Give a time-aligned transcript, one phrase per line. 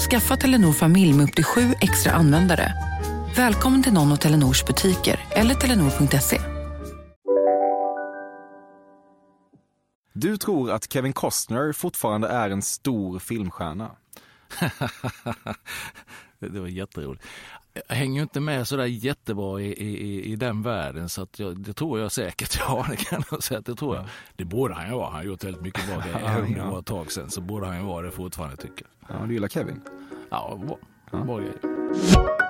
[0.00, 2.72] Skaffa Telenor familj med upp till sju extra användare.
[3.36, 6.40] Välkommen till någon av Telenors butiker eller telenor.se.
[10.12, 13.90] Du tror att Kevin Costner fortfarande är en stor filmstjärna.
[16.38, 17.24] det var jätteroligt.
[17.88, 21.72] Jag hänger inte med sådär jättebra i, i, i den världen så att jag, det
[21.72, 22.58] tror jag säkert.
[22.58, 23.60] Ja, det kan jag säga.
[23.60, 24.04] Det tror jag.
[24.36, 25.04] Det borde han ju vara.
[25.06, 25.96] Han har gjort väldigt mycket bra
[26.46, 26.70] grejer.
[26.70, 29.20] Var ett tag sedan så borde han ju vara det fortfarande tycker jag.
[29.20, 29.80] Ja, du gillar Kevin?
[30.30, 30.78] Ja, bra.
[31.12, 31.18] Ja.
[31.24, 32.49] Bra grejer.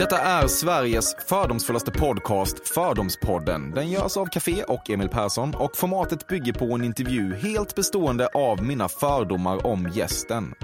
[0.00, 3.70] Detta är Sveriges fördomsfullaste podcast, Fördomspodden.
[3.70, 8.26] Den görs av Café och Emil Persson och formatet bygger på en intervju helt bestående
[8.26, 10.54] av mina fördomar om gästen.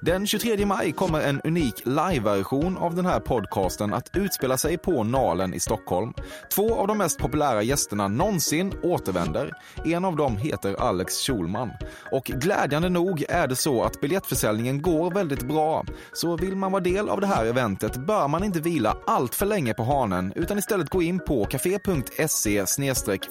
[0.00, 5.04] Den 23 maj kommer en unik live-version av den här podcasten att utspela sig på
[5.04, 6.14] Nalen i Stockholm.
[6.54, 9.52] Två av de mest populära gästerna någonsin återvänder.
[9.84, 11.70] En av dem heter Alex Schulman.
[12.12, 15.84] Och glädjande nog är det så att biljettförsäljningen går väldigt bra.
[16.12, 19.34] Så vill man vara del av det här eventet bör man inte vila vila allt
[19.34, 22.66] för länge på hanen utan istället gå in på café.se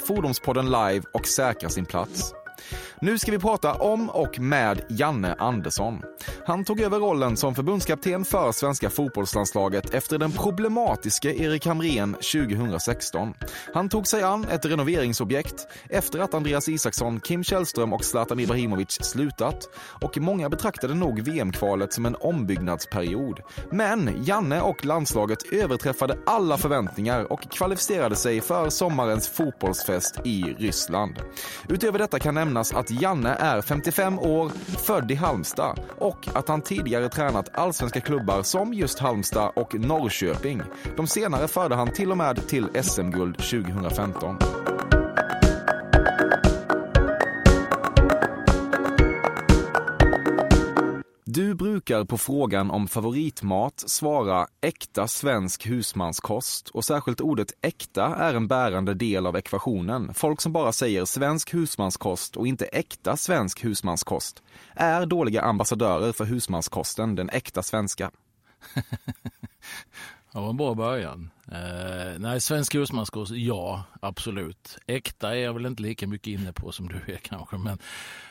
[0.08, 2.34] fordonspodden live och säkra sin plats.
[3.00, 6.02] Nu ska vi prata om och med Janne Andersson.
[6.46, 13.34] Han tog över rollen som förbundskapten för svenska fotbollslandslaget efter den problematiska Erik Hamrén 2016.
[13.74, 18.92] Han tog sig an ett renoveringsobjekt efter att Andreas Isaksson, Kim Källström och Zlatan Ibrahimovic
[18.92, 19.70] slutat
[20.02, 23.40] och många betraktade nog VM-kvalet som en ombyggnadsperiod.
[23.72, 31.20] Men Janne och landslaget överträffade alla förväntningar och kvalificerade sig för sommarens fotbollsfest i Ryssland.
[31.70, 36.62] Utöver detta kan nämnas att Janne är 55 år, född i Halmstad och att han
[36.62, 40.62] tidigare tränat allsvenska klubbar som just Halmstad och Norrköping.
[40.98, 44.38] De senare förde han till och med till SM-guld 2015.
[51.36, 58.34] Du brukar på frågan om favoritmat svara äkta svensk husmanskost och särskilt ordet äkta är
[58.34, 60.14] en bärande del av ekvationen.
[60.14, 64.44] Folk som bara säger svensk husmanskost och inte äkta svensk husmanskost
[64.74, 68.12] är dåliga ambassadörer för husmanskosten, den äkta svenska.
[70.34, 71.30] Det var en bra början.
[71.52, 74.78] Uh, nej, svensk husmanskost, ja, absolut.
[74.88, 77.78] Äkta är jag väl inte lika mycket inne på som du är kanske, men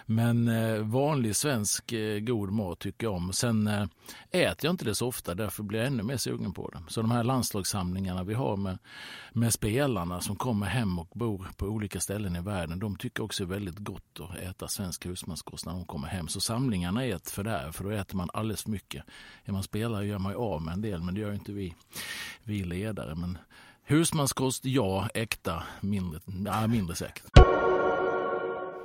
[0.07, 3.33] men uh, vanlig svensk uh, god mat tycker jag om.
[3.33, 3.87] Sen uh,
[4.31, 6.83] äter jag inte det så ofta, därför blir jag ännu mer sugen på det.
[6.89, 8.79] Så de här landslagssamlingarna vi har med,
[9.33, 13.43] med spelarna som kommer hem och bor på olika ställen i världen, de tycker också
[13.43, 16.29] är väldigt gott att äta svensk husmanskost när de kommer hem.
[16.29, 19.05] Så samlingarna är ett fördärv, för då äter man alldeles för mycket.
[19.45, 21.75] Är man spelare gör man ju av med en del, men det gör inte vi,
[22.43, 23.04] vi ledare.
[23.17, 23.39] Men
[23.85, 25.09] husmanskost, ja.
[25.15, 27.25] Äkta, mindre, ja, mindre säkert.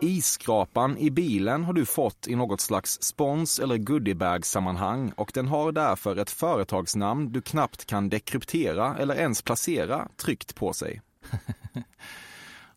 [0.02, 5.72] Isskrapan i bilen har du fått i något slags spons eller goodiebag-sammanhang och den har
[5.72, 11.02] därför ett företagsnamn du knappt kan dekryptera eller ens placera tryckt på sig.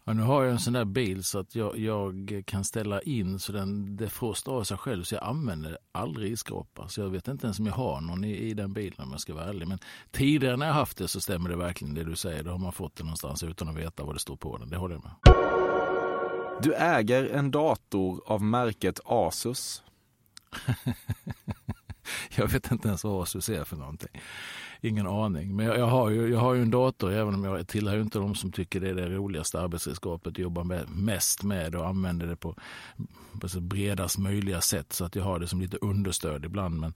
[0.05, 3.39] Ja, nu har jag en sån där bil så att jag, jag kan ställa in
[3.39, 6.89] så den defrostar av sig själv så jag använder aldrig isskrapa.
[6.89, 9.21] Så jag vet inte ens om jag har någon i, i den bilen om jag
[9.21, 9.69] ska vara ärlig.
[9.69, 9.79] Men
[10.11, 12.43] tidigare när jag haft det så stämmer det verkligen det du säger.
[12.43, 14.71] Då har man fått det någonstans utan att veta vad det står på den.
[14.71, 15.13] Det håller jag med.
[16.63, 19.83] Du äger en dator av märket Asus.
[22.37, 24.21] jag vet inte ens vad Asus är för någonting.
[24.81, 25.57] Ingen aning.
[25.57, 28.19] Men jag, jag, har ju, jag har ju en dator, även om jag tillhör inte
[28.19, 32.27] de som tycker det är det roligaste arbetsredskapet att jobba med, mest med och använder
[32.27, 32.55] det på,
[33.41, 34.93] på så bredast möjliga sätt.
[34.93, 36.81] Så att jag har det som lite understöd ibland.
[36.81, 36.95] Men,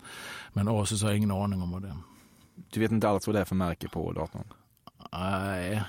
[0.53, 1.97] men Asus har jag ingen aning om vad det är.
[2.71, 4.45] Du vet inte alls vad det är för märke på datorn?
[5.13, 5.83] Nej,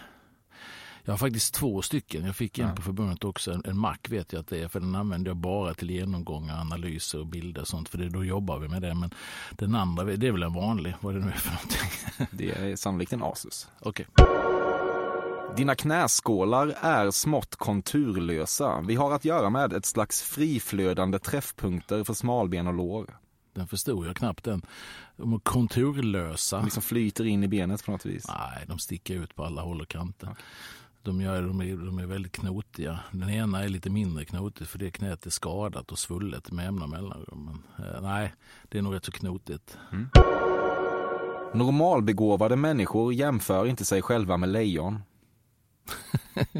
[1.08, 2.26] jag har faktiskt två stycken.
[2.26, 2.76] Jag fick en ja.
[2.76, 3.52] på förbundet också.
[3.52, 6.62] En, en Mac vet jag att det är, för den använder jag bara till genomgångar,
[6.62, 7.90] analyser och bilder och sånt.
[7.90, 8.94] För det, då jobbar vi med det.
[8.94, 9.12] Men
[9.52, 11.90] den andra, det är väl en vanlig, vad det nu är för någonting.
[12.38, 13.68] Det är sannolikt en Asus.
[13.80, 14.06] Okej.
[14.12, 14.28] Okay.
[15.58, 18.82] Dina knäskålar är smått konturlösa.
[18.82, 23.18] Vi har att göra med ett slags friflödande träffpunkter för smalben och lår.
[23.54, 24.62] Den förstod jag knappt den.
[25.18, 26.58] De är konturlösa.
[26.58, 28.28] De liksom flyter in i benet på något vis.
[28.28, 30.28] Nej, de sticker ut på alla håll och kanter.
[30.32, 30.44] Okay.
[31.08, 33.00] De, gör, de, är, de är väldigt knotiga.
[33.12, 36.88] Den ena är lite mindre knotig för det knät är skadat och svullet med jämna
[36.88, 37.46] mellanrum.
[37.46, 38.34] Men, eh, nej,
[38.70, 39.78] det är nog rätt så knotigt.
[39.92, 40.10] Mm.
[41.54, 45.00] Normalbegåvade människor jämför inte sig själva med lejon.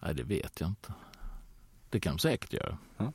[0.00, 0.92] nej, det vet jag inte.
[1.90, 2.78] Det kan de säkert göra.
[2.96, 3.12] Ja.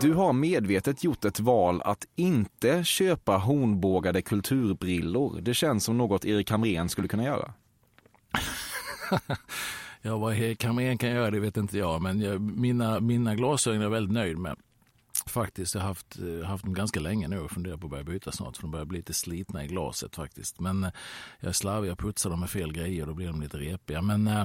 [0.00, 5.40] Du har medvetet gjort ett val att inte köpa hornbågade kulturbrillor.
[5.40, 7.52] Det känns som något Erik Hamrén skulle kunna göra.
[10.02, 13.80] ja, vad Erik Hamrén kan göra det vet inte jag, men jag, mina, mina glasögon
[13.80, 14.56] är jag väldigt nöjd med.
[15.26, 18.04] Faktiskt, jag har haft, eh, haft dem ganska länge nu och funderar på att börja
[18.04, 20.60] byta snart för de börjar bli lite slitna i glaset faktiskt.
[20.60, 20.90] Men eh,
[21.40, 24.02] jag är slarvig, jag putsar dem med fel grejer och då blir de lite repiga.
[24.02, 24.44] Men äh,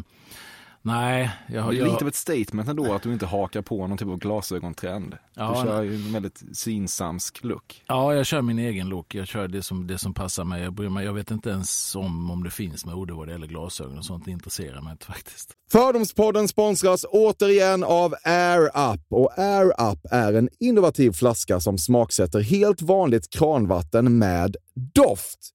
[0.85, 1.31] Nej.
[1.47, 4.07] Jag, det är lite av ett statement ändå att du inte hakar på någon typ
[4.07, 5.17] av glasögontrend.
[5.33, 7.83] Ja, du kör ju en väldigt synsamsk look.
[7.87, 9.15] Ja, jag kör min egen look.
[9.15, 10.63] Jag kör det som, det som passar mig.
[10.63, 14.05] Jag, jag vet inte ens om, om det finns mode vad det gäller glasögon och
[14.05, 14.25] sånt.
[14.25, 15.51] Det intresserar mig inte faktiskt.
[15.71, 19.01] Fördomspodden sponsras återigen av Air Up.
[19.09, 25.54] Och Air Up är en innovativ flaska som smaksätter helt vanligt kranvatten med doft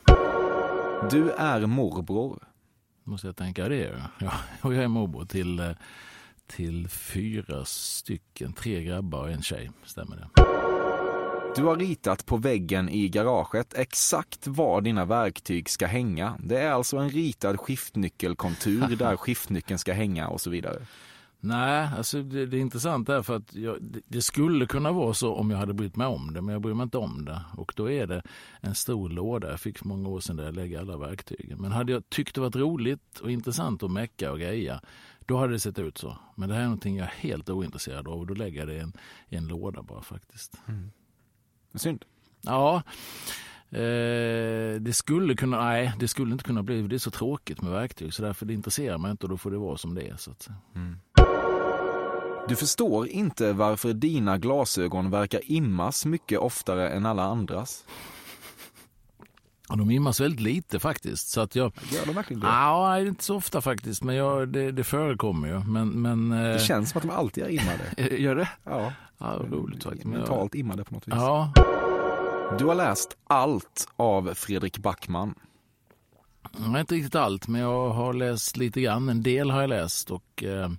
[1.09, 2.43] Du är morbror.
[3.03, 4.03] måste jag tänka det.
[4.19, 4.31] Ja,
[4.61, 5.71] och jag är morbror till, eh,
[6.47, 9.71] till fyra stycken, tre grabbar och en tjej.
[9.85, 10.27] Stämmer det?
[11.55, 16.37] Du har ritat på väggen i garaget exakt var dina verktyg ska hänga.
[16.39, 20.85] Det är alltså en ritad skiftnyckelkontur där skiftnyckeln ska hänga och så vidare.
[21.43, 25.13] Nej, alltså det, det är intressant är för att jag, det, det skulle kunna vara
[25.13, 27.41] så om jag hade brytt mig om det, men jag bryr mig inte om det.
[27.57, 28.23] Och då är det
[28.59, 31.61] en stor låda jag fick för många år sedan där jag lägger alla verktygen.
[31.61, 34.81] Men hade jag tyckt det varit roligt och intressant att mecka och greja,
[35.25, 36.17] då hade det sett ut så.
[36.35, 38.73] Men det här är någonting jag är helt ointresserad av och då lägger jag det
[38.73, 38.93] i en,
[39.29, 40.57] i en låda bara faktiskt.
[41.75, 42.05] Synd.
[42.41, 42.83] Ja,
[43.69, 47.71] eh, det skulle kunna, nej det skulle inte kunna bli, det är så tråkigt med
[47.71, 50.15] verktyg så därför det intresserar mig inte och då får det vara som det är.
[50.15, 50.55] Så att, säga.
[52.47, 57.85] Du förstår inte varför dina glasögon verkar immas mycket oftare än alla andras.
[59.67, 61.27] de immas väldigt lite faktiskt.
[61.29, 64.71] Så att jag, Gör de verkligen Ja, nej, inte så ofta faktiskt, men jag, det,
[64.71, 65.59] det förekommer ju.
[65.59, 68.15] Men, men, eh, Det känns som att de alltid är immade.
[68.17, 68.49] Gör det?
[68.63, 70.05] Ja, Ja, roligt faktiskt.
[70.05, 71.13] Mentalt immade på något vis.
[71.17, 71.53] Ja,
[72.59, 75.35] Du har läst allt av Fredrik Backman.
[76.79, 79.09] Inte riktigt allt, men jag har läst lite grann.
[79.09, 80.71] En del har jag läst och eh,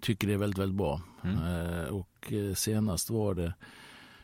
[0.00, 1.00] tycker det är väldigt, väldigt bra.
[1.24, 1.38] Mm.
[1.38, 3.54] Eh, och eh, senast var det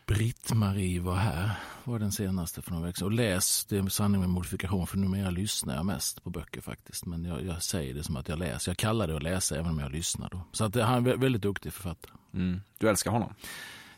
[0.06, 1.50] Britt-Marie var här,
[1.84, 3.06] var den senaste för några veckor sedan.
[3.06, 7.06] Och läs, det är sanning med modifikation, för numera lyssnar jag mest på böcker faktiskt.
[7.06, 8.70] Men jag, jag säger det som att jag läser.
[8.70, 10.28] Jag kallar det att läsa även om jag lyssnar.
[10.30, 10.40] Då.
[10.52, 12.12] Så att, han är en väldigt duktig författare.
[12.34, 12.60] Mm.
[12.78, 13.34] Du älskar honom?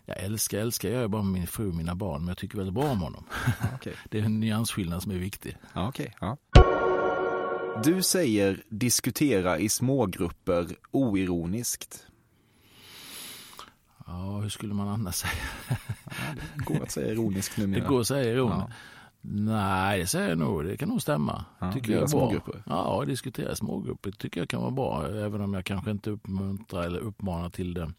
[0.05, 2.75] Jag älskar, älskar jag bara med min fru och mina barn, men jag tycker väldigt
[2.75, 3.25] bra om honom.
[3.75, 3.93] okay.
[4.11, 5.57] Det är en nyansskillnad som är viktig.
[5.75, 6.09] okay.
[6.21, 6.37] ja.
[7.81, 12.07] Du säger diskutera i smågrupper oironiskt.
[14.07, 15.33] Ja, hur skulle man annars säga?
[16.57, 17.81] Det går att säga ironiskt numera.
[17.83, 18.69] Det går att säga ironiskt.
[18.69, 18.71] Ja.
[19.21, 20.65] Nej, det säger jag nog.
[20.65, 21.45] Det kan nog stämma.
[21.59, 22.63] Ja, tycker jag är smågrupper?
[22.67, 25.07] Ja, diskutera smågrupper tycker jag kan vara bra.
[25.09, 27.93] Även om jag kanske inte uppmuntrar eller uppmanar till det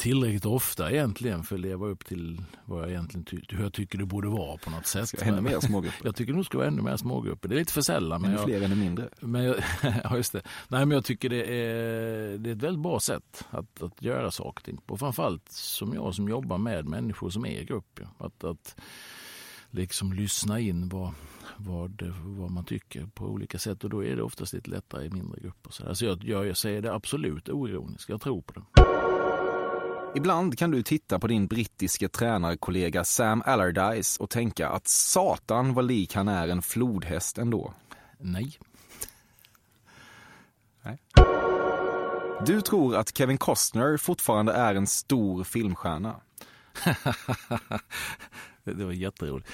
[0.00, 3.98] tillräckligt ofta egentligen för att leva upp till vad jag egentligen ty hur jag tycker
[3.98, 5.08] det borde vara på något sätt.
[5.08, 6.00] Ska ännu mer smågrupper?
[6.04, 7.48] Jag tycker nog ska vara ännu mer smågrupper.
[7.48, 8.22] Det är lite för sällan.
[8.22, 9.08] Men ännu fler, ännu mindre?
[9.20, 9.56] Men jag,
[10.04, 10.42] ja, just det.
[10.68, 14.30] Nej, men jag tycker det är, det är ett väldigt bra sätt att, att göra
[14.30, 14.96] saker och ting på.
[14.96, 18.00] Framförallt som jag som jobbar med människor som är i grupp.
[18.00, 18.26] Ja.
[18.26, 18.76] Att, att
[19.70, 21.14] liksom lyssna in vad,
[21.56, 25.10] vad, vad man tycker på olika sätt och då är det oftast lite lättare i
[25.10, 25.70] mindre grupper.
[25.70, 29.09] Så alltså jag, jag, jag säger det absolut oironiskt, jag tror på det.
[30.14, 35.84] Ibland kan du titta på din brittiske tränarkollega Sam Allardyce och tänka att satan vad
[35.84, 37.74] lik han är en flodhäst ändå.
[38.18, 38.58] Nej.
[40.82, 40.98] Nej.
[42.46, 46.20] Du tror att Kevin Costner fortfarande är en stor filmstjärna.
[48.64, 49.48] det var jätteroligt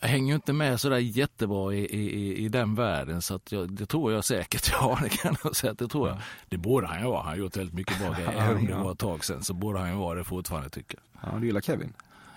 [0.00, 3.86] jag hänger inte med sådär jättebra i, i, i den världen så att jag, det
[3.86, 4.70] tror jag säkert.
[4.72, 5.74] Ja, det kan jag säga.
[5.74, 6.18] Det tror jag.
[6.48, 7.22] Det borde han ju vara.
[7.22, 8.32] Han har gjort väldigt mycket bra grejer.
[8.36, 10.98] Även om det var ett tag sedan så borde han ju vara det fortfarande tycker
[11.12, 11.32] jag.
[11.32, 11.92] Ja, du gillar Kevin?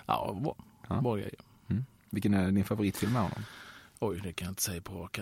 [0.06, 0.56] Ja, bra,
[0.88, 1.00] ja.
[1.00, 1.34] bra grejer.
[1.68, 1.84] Mm.
[2.10, 3.44] Vilken är din favoritfilm med honom?
[3.98, 5.20] Oj, det kan jag inte säga på rak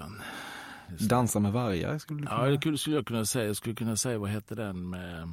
[0.98, 2.50] Dansa med vargar skulle du kunna...
[2.50, 3.46] Ja, det skulle jag kunna säga.
[3.46, 5.28] Jag skulle kunna säga, vad hette den med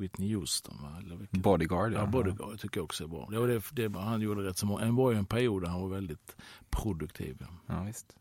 [0.00, 0.76] Whitney Houston.
[0.82, 0.98] Va?
[0.98, 1.92] Eller Bodyguard.
[1.92, 3.28] Ja, ja Bodyguard tycker jag också är bra.
[3.30, 4.84] Det var det, det, han gjorde rätt så många.
[4.84, 6.36] Det var ju en period där han var väldigt
[6.70, 7.36] produktiv.
[7.40, 8.16] Ja, ja visst.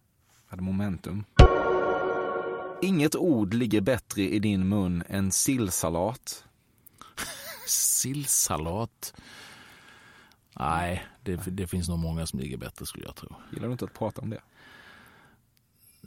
[0.48, 1.24] Hade momentum.
[2.81, 6.46] Inget ord ligger bättre i din mun än sillsalat.
[7.67, 9.13] sillsalat?
[10.59, 13.35] Nej, det, det finns nog många som ligger bättre skulle jag tro.
[13.53, 14.42] Gillar du inte att prata om det?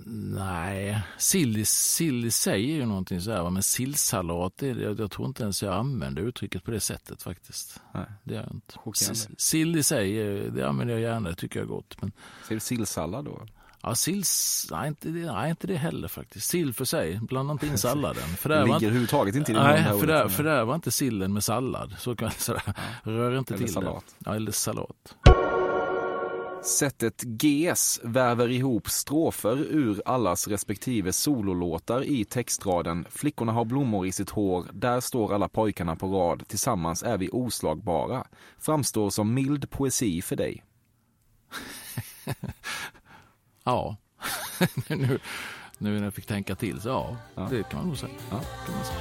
[0.06, 5.62] Nej, sill, sill är ju någonting så här, men sillsalat, jag, jag tror inte ens
[5.62, 7.80] jag använder uttrycket på det sättet faktiskt.
[7.94, 8.04] Nej.
[8.24, 9.14] Det gör jag inte.
[9.38, 10.12] Sill i sig,
[10.50, 11.96] det använder jag gärna, det tycker jag är gott.
[12.02, 12.12] Men...
[12.48, 13.46] Säger du sillsallad då?
[13.82, 14.24] Ja, sill,
[14.70, 16.48] nej, inte det, nej, inte det heller faktiskt.
[16.48, 18.28] Sill för sig, blanda inte in salladen.
[18.28, 21.32] För det ligger överhuvudtaget inte i det Nej, för där, för där var inte sillen
[21.32, 21.94] med sallad.
[21.98, 22.30] Så kan.
[22.48, 22.54] Ja.
[23.02, 24.04] Rör inte eller till salat.
[24.18, 24.30] det.
[24.30, 25.16] Ja, eller salat.
[26.62, 34.12] Sättet GES väver ihop strofer ur allas respektive sololåtar i textraden Flickorna har blommor i
[34.12, 38.26] sitt hår, där står alla pojkarna på rad, tillsammans är vi oslagbara.
[38.58, 40.64] Framstår som mild poesi för dig.
[43.64, 43.96] ja,
[44.88, 45.18] nu,
[45.78, 47.48] nu när jag fick tänka till så ja, ja.
[47.50, 48.12] det kan man nog säga.
[48.30, 48.40] Ja.
[48.66, 49.00] Kan man säga.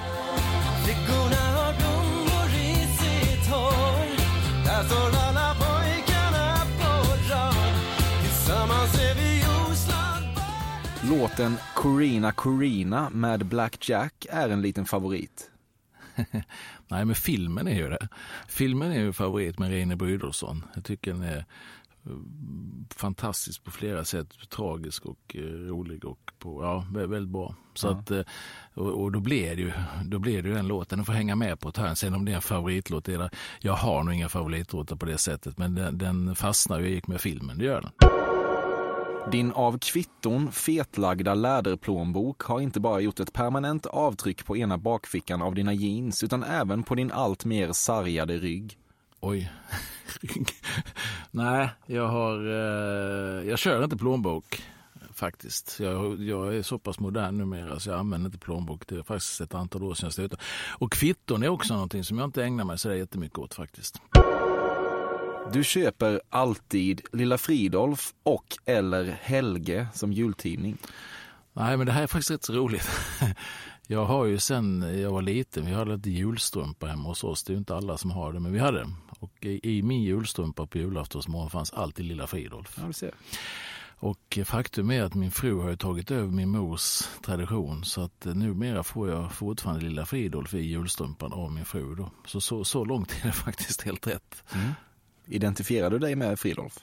[0.83, 5.18] Flickorna har blommor i sitt hår, där står
[11.09, 15.51] Låten Corina Corina med Black Jack är en liten favorit.
[16.87, 18.07] Nej, men filmen är ju det.
[18.47, 20.65] Filmen är ju favorit med Reine Brydolfsson.
[20.75, 22.11] Jag tycker den är eh,
[22.95, 24.27] fantastisk på flera sätt.
[24.49, 27.55] Tragisk och eh, rolig och på, ja, väldigt bra.
[27.73, 27.91] Så ja.
[27.91, 28.21] att, eh,
[28.73, 29.71] och, och, då blir det ju
[30.05, 30.97] då blir det ju den låten.
[30.97, 31.95] Den får hänga med på ett hörn.
[31.95, 35.57] Sen om det är en favoritlåt, eller, jag har nog inga favoritlåtar på det sättet.
[35.57, 38.18] Men den, den fastnar ju med filmen, det gör den.
[39.31, 45.41] Din av kvitton fetlagda läderplånbok har inte bara gjort ett permanent avtryck på ena bakfickan
[45.41, 48.77] av dina jeans utan även på din allt mer sargade rygg.
[49.19, 49.51] Oj,
[50.21, 50.47] rygg.
[51.31, 54.63] Nej, jag har, eh, jag kör inte plånbok
[55.13, 55.79] faktiskt.
[55.79, 58.87] Jag, jag, är så pass modern numera så jag använder inte plånbok.
[58.87, 60.41] Det är faktiskt ett antal år sedan jag slutade.
[60.77, 64.01] Och kvitton är också någonting som jag inte ägnar mig så jättemycket åt faktiskt.
[65.53, 70.77] Du köper alltid Lilla Fridolf och eller Helge som jultidning.
[71.53, 72.89] Nej, men det här är faktiskt rätt så roligt.
[73.87, 77.43] Jag har ju sen jag var liten, vi hade lite julstrumpa hemma hos oss.
[77.43, 78.87] Det är inte alla som har det, men vi hade.
[79.19, 82.79] Och i, min julstrumpa på julaftonsmorgon fanns alltid Lilla Fridolf.
[83.01, 83.09] Ja.
[84.01, 88.83] Och faktum är att min fru har tagit över min mors tradition så att numera
[88.83, 91.95] får jag fortfarande Lilla Fridolf i julstrumpan av min fru.
[91.95, 92.11] Då.
[92.25, 94.43] Så, så, så långt är det faktiskt helt rätt.
[94.53, 94.71] Mm.
[95.29, 96.79] Identifierar du dig med Fridolf?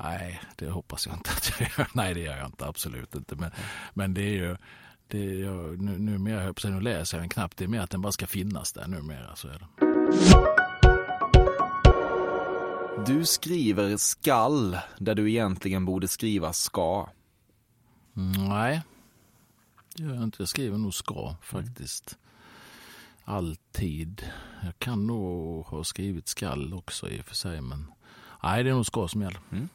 [0.00, 1.88] Nej, det hoppas jag inte att jag gör.
[1.94, 2.66] Nej, det gör jag inte.
[2.66, 3.36] Absolut inte.
[3.36, 3.50] Men,
[3.94, 4.56] men det är ju...
[5.10, 7.56] Det är, jag, nu, numera, jag på nu läser jag den knappt.
[7.56, 9.36] Det är mer att den bara ska finnas där numera.
[9.36, 9.66] Så är det.
[13.06, 17.08] Du skriver skall där du egentligen borde skriva ska.
[18.16, 18.82] Mm, nej,
[19.96, 20.42] det gör jag inte.
[20.42, 22.18] Jag skriver nog ska faktiskt.
[23.28, 24.26] Alltid.
[24.64, 27.60] Jag kan nog ha skrivit skall också i och för sig.
[27.60, 27.86] Men
[28.42, 29.40] nej, det är nog ska som gäller.
[29.52, 29.68] Mm.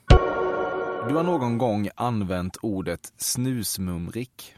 [1.07, 4.55] Du har någon gång använt ordet snusmumrik.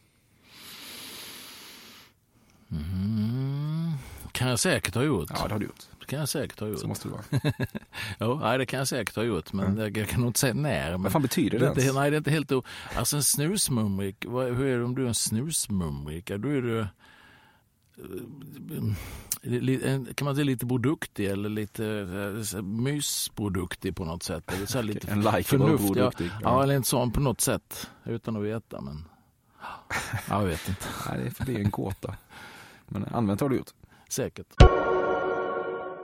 [2.72, 3.92] Mm.
[4.32, 5.30] Kan jag säkert ha gjort.
[5.30, 5.86] Ja, det har du gjort.
[6.00, 6.80] Det kan jag säkert ha gjort.
[6.80, 7.24] Så måste det vara.
[8.20, 9.80] jo, nej, det kan jag säkert ha gjort, men mm.
[9.80, 10.92] jag, jag, kan nog inte säga när.
[10.92, 11.96] Men Vad fan betyder det, det ens?
[11.96, 12.52] Nej, det är inte helt...
[12.96, 16.28] Alltså en snusmumrik, hur är det om du är en snusmumrik?
[16.28, 16.80] Då är du...
[16.80, 16.88] Eh,
[20.16, 21.86] kan man säga lite produktig eller lite
[22.56, 24.54] eh, mysproduktig på något sätt?
[24.54, 26.26] Eller så lite en likeable produktig.
[26.34, 28.82] Ja, ja, eller en sån på något sätt, utan att veta.
[28.82, 29.06] Men
[30.30, 30.86] jag vet inte.
[31.10, 32.16] Nej, det är en gåta.
[32.88, 33.72] Men använt har du gjort.
[34.10, 34.48] Säkert.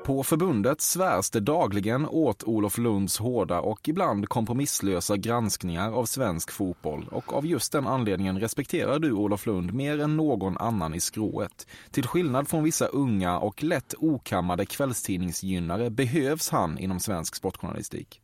[0.04, 6.52] På förbundet svärs det dagligen åt Olof Lunds hårda och ibland kompromisslösa granskningar av svensk
[6.52, 11.00] fotboll och av just den anledningen respekterar du Olof Lund mer än någon annan i
[11.00, 11.68] skrået.
[11.92, 18.22] Till skillnad från vissa unga och lätt okammade kvällstidningsgynnare behövs han inom svensk sportjournalistik.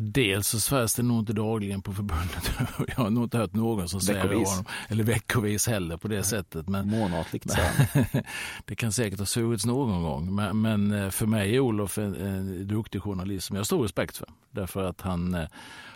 [0.00, 2.50] Dels så svärs det nog inte dagligen på förbundet.
[2.88, 4.64] Jag har nog inte hört någon som säger det honom.
[4.88, 6.24] Eller veckovis heller på det Nej.
[6.24, 6.68] sättet.
[6.68, 7.46] Men, Månatligt.
[8.64, 10.34] det kan säkert ha svurits någon gång.
[10.34, 13.82] Men, men, eh, för mig är Olof en, en duktig journalist som jag har stor
[13.82, 14.28] respekt för.
[14.50, 15.48] Därför att han, eh,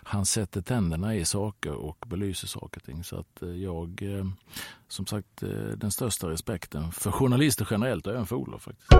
[0.02, 3.04] han sätter tänderna i saker och belyser saker och ting.
[3.04, 4.02] Så att eh, jag,
[4.88, 5.42] som sagt,
[5.76, 8.92] den största respekten för journalister generellt och även för Olof faktiskt.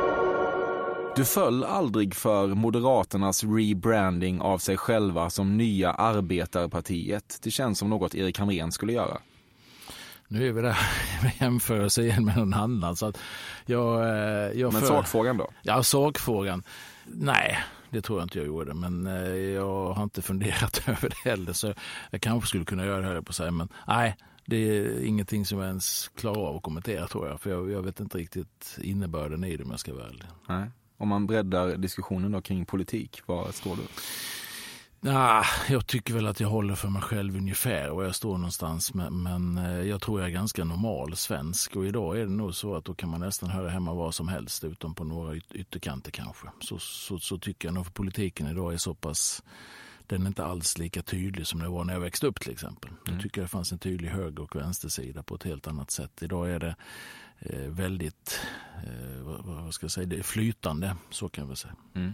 [1.17, 7.39] Du föll aldrig för Moderaternas rebranding av sig själva som Nya Arbetarpartiet.
[7.43, 9.19] Det känns som något Erik Hamrén skulle göra.
[10.29, 10.79] Nu är vi där
[11.23, 12.97] med jämförelse igen med någon annan.
[12.97, 13.19] Så att
[13.67, 14.89] jag, eh, jag men för...
[14.89, 15.51] sakfrågan då?
[15.63, 16.63] Ja, sakfrågan.
[17.05, 17.59] Nej,
[17.91, 18.75] det tror jag inte jag gjorde.
[18.75, 21.53] Men eh, jag har inte funderat över det heller.
[21.53, 21.75] Så
[22.11, 23.51] jag kanske skulle kunna göra det, här på sig.
[23.51, 27.41] Men nej, det är ingenting som jag ens klarar av att kommentera tror jag.
[27.41, 30.25] För jag, jag vet inte riktigt innebörden i det om jag ska vara ärlig.
[30.49, 30.71] Nej.
[30.97, 33.83] Om man breddar diskussionen då kring politik, var står du?
[35.01, 38.95] Nah, jag tycker väl att jag håller för mig själv ungefär var jag står någonstans.
[38.95, 42.55] Men, men, eh, jag tror jag är ganska normal svensk och idag är det nog
[42.55, 45.55] så att då kan man nästan höra hemma vad som helst utom på några yt
[45.55, 46.47] ytterkanter kanske.
[46.61, 49.43] Så, så, så tycker jag nog för politiken idag är så pass
[50.07, 52.91] den är inte alls lika tydlig som det var när jag växte upp till exempel.
[52.91, 53.01] Mm.
[53.05, 56.23] Då tycker jag det fanns en tydlig höger och vänstersida på ett helt annat sätt.
[56.23, 56.77] Idag är det
[57.69, 58.41] väldigt,
[58.87, 59.23] eh,
[59.65, 61.75] vad ska jag säga, det är flytande, så kan jag väl säga.
[61.95, 62.13] Mm.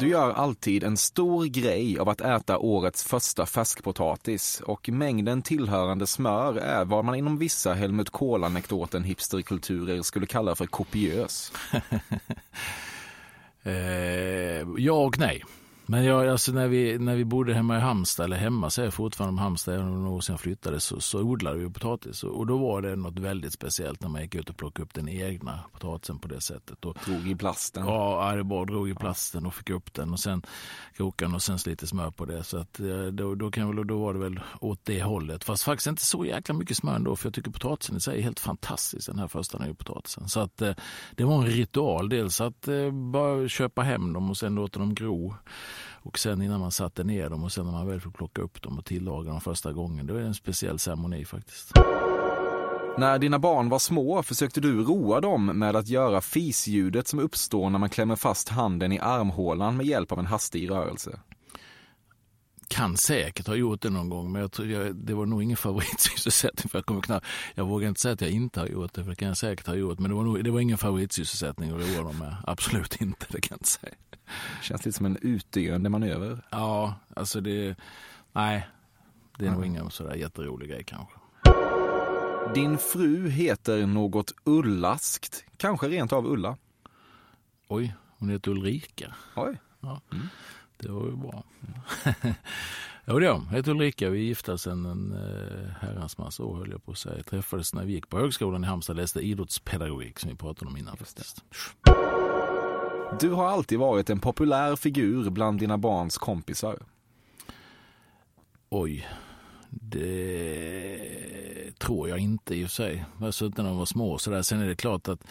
[0.00, 6.06] Du gör alltid en stor grej av att äta årets första färskpotatis och mängden tillhörande
[6.06, 11.52] smör är vad man inom vissa Helmut Kohl-anekdoten hipsterkulturer skulle kalla för kopiös.
[13.62, 13.72] eh,
[14.76, 15.44] ja och nej.
[15.88, 18.94] Men jag, alltså när, vi, när vi bodde hemma i Halmstad, eller hemma säger jag
[18.94, 22.24] fortfarande om Halmstad, även om sedan jag flyttade, så, så odlade vi potatis.
[22.24, 25.08] Och då var det något väldigt speciellt när man gick ut och plockade upp den
[25.08, 26.84] egna potatisen på det sättet.
[26.84, 27.86] Och, drog i plasten?
[27.86, 30.42] Ja, det bara drog i plasten och fick upp den och sen
[30.96, 32.44] kokan och sen lite smör på det.
[32.44, 35.44] Så att, eh, då, då, kan väl, då var det väl åt det hållet.
[35.44, 38.22] Fast faktiskt inte så jäkla mycket smör ändå, för jag tycker potatisen i sig är
[38.22, 40.28] helt fantastisk, den här första potatisen.
[40.28, 40.74] Så att eh,
[41.14, 44.94] det var en ritual, dels att eh, bara köpa hem dem och sen låta dem
[44.94, 45.34] gro.
[46.06, 48.62] Och sen innan man satte ner dem och sen när man väl fick plocka upp
[48.62, 51.72] dem och tillaga dem första gången, då är det en speciell ceremoni faktiskt.
[52.98, 57.70] När dina barn var små försökte du roa dem med att göra fisljudet som uppstår
[57.70, 61.20] när man klämmer fast handen i armhålan med hjälp av en hastig rörelse
[62.68, 65.56] kan säkert ha gjort det någon gång, men jag tror jag, det var nog ingen
[65.66, 66.68] favoritsysselsättning.
[66.68, 69.10] För jag, kommer knappt, jag vågar inte säga att jag inte har gjort det, för
[69.10, 69.98] det kan jag säkert ha gjort.
[69.98, 72.36] Men det var, nog, det var ingen favoritsysselsättning att roa dem med.
[72.46, 73.94] Absolut inte, det kan jag inte säga.
[74.62, 76.42] Känns lite som en utdöende manöver.
[76.50, 77.76] Ja, alltså det...
[78.32, 78.68] Nej,
[79.38, 79.60] det är mm.
[79.60, 81.14] nog ingen sådär jätterolig grej kanske.
[82.54, 86.56] Din fru heter något Ullaskt, kanske rent av Ulla?
[87.68, 89.14] Oj, hon heter Ulrika.
[89.36, 89.56] Oj.
[89.80, 90.00] Ja.
[90.12, 90.28] Mm.
[90.76, 91.44] Det var ju bra.
[93.04, 94.10] jo, det är Jag heter Ulrika.
[94.10, 97.22] Vi gifte sedan en eh, herrans massa år höll jag på att säga.
[97.22, 100.76] Träffades när vi gick på högskolan i Halmstad och läste idrottspedagogik som vi pratade om
[100.76, 101.44] innan faktiskt.
[103.20, 106.78] Du har alltid varit en populär figur bland dina barns kompisar.
[108.68, 109.06] Oj,
[109.70, 113.04] det tror jag inte i och för sig.
[113.20, 114.42] Alltså när de var små så där.
[114.42, 115.24] Sen är det klart att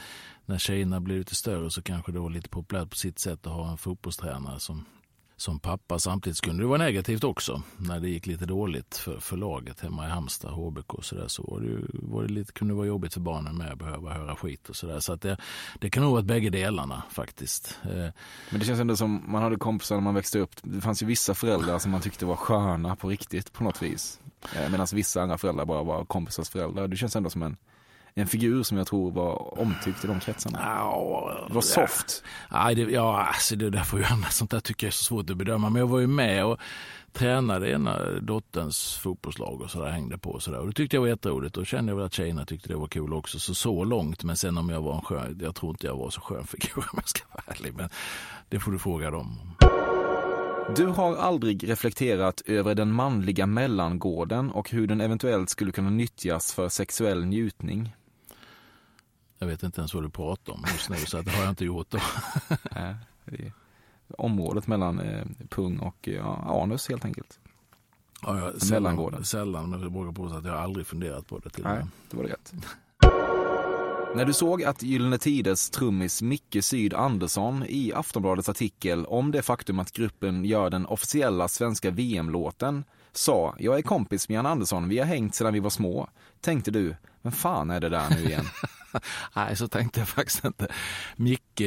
[0.45, 3.53] när tjejerna blir lite större så kanske det var lite populärt på sitt sätt att
[3.53, 4.85] ha en fotbollstränare som
[5.37, 5.99] som pappa.
[5.99, 10.07] Samtidigt kunde det vara negativt också när det gick lite dåligt för, för laget hemma
[10.07, 11.27] i Halmstad, HBK och så där.
[11.27, 14.13] Så var det, var det lite, kunde det vara jobbigt för barnen med att behöva
[14.13, 14.99] höra skit och så där.
[14.99, 15.37] Så att det,
[15.79, 17.79] det kan nog vara bägge delarna faktiskt.
[17.83, 17.89] Eh,
[18.49, 20.51] Men det känns ändå som man hade kompisar när man växte upp.
[20.63, 24.19] Det fanns ju vissa föräldrar som man tyckte var sköna på riktigt på något vis.
[24.55, 26.87] Eh, medan vissa andra föräldrar bara var kompisars föräldrar.
[26.87, 27.57] det känns ändå som en
[28.17, 30.59] en figur som jag tror var omtyckt i de kretsarna.
[30.61, 32.23] Ja, Det var soft.
[32.51, 35.03] Nej, det, ja, alltså det där får ju annat sånt där tycker jag är så
[35.03, 35.69] svårt att bedöma.
[35.69, 36.59] Men jag var ju med och
[37.13, 40.59] tränade ena dotterns fotbollslag och så där hängde på och så där.
[40.59, 41.57] Och det tyckte jag var jätteroligt.
[41.57, 43.39] Och kände jag väl att tjejerna tyckte det var kul också.
[43.39, 44.23] Så så långt.
[44.23, 46.77] Men sen om jag var en skön, jag tror inte jag var så skön figur
[46.91, 47.73] om jag ska vara ärlig.
[47.75, 47.89] Men
[48.49, 49.39] det får du fråga dem.
[50.75, 56.53] Du har aldrig reflekterat över den manliga mellangården och hur den eventuellt skulle kunna nyttjas
[56.53, 57.95] för sexuell njutning.
[59.39, 61.65] Jag vet inte ens vad du pratar om just nu, så det har jag inte
[61.65, 61.89] gjort.
[61.89, 61.99] Då.
[62.71, 62.95] Nej,
[64.17, 67.39] området mellan eh, pung och ja, anus helt enkelt.
[68.21, 68.61] Ja, jag.
[68.61, 71.49] Sällan, sällan, men jag vågar påstå att jag aldrig funderat på det.
[71.49, 72.53] Till Nej, det var det rätt.
[74.15, 79.41] När du såg att Gyllene Tiders trummis Micke Syd Andersson i Aftonbladets artikel om det
[79.41, 84.89] faktum att gruppen gör den officiella svenska VM-låten sa “Jag är kompis med Jan Andersson,
[84.89, 86.09] vi har hängt sedan vi var små”,
[86.41, 88.45] tänkte du “Men fan är det där nu igen?”
[89.35, 90.67] Nej, så tänkte jag faktiskt inte.
[91.15, 91.61] Micke,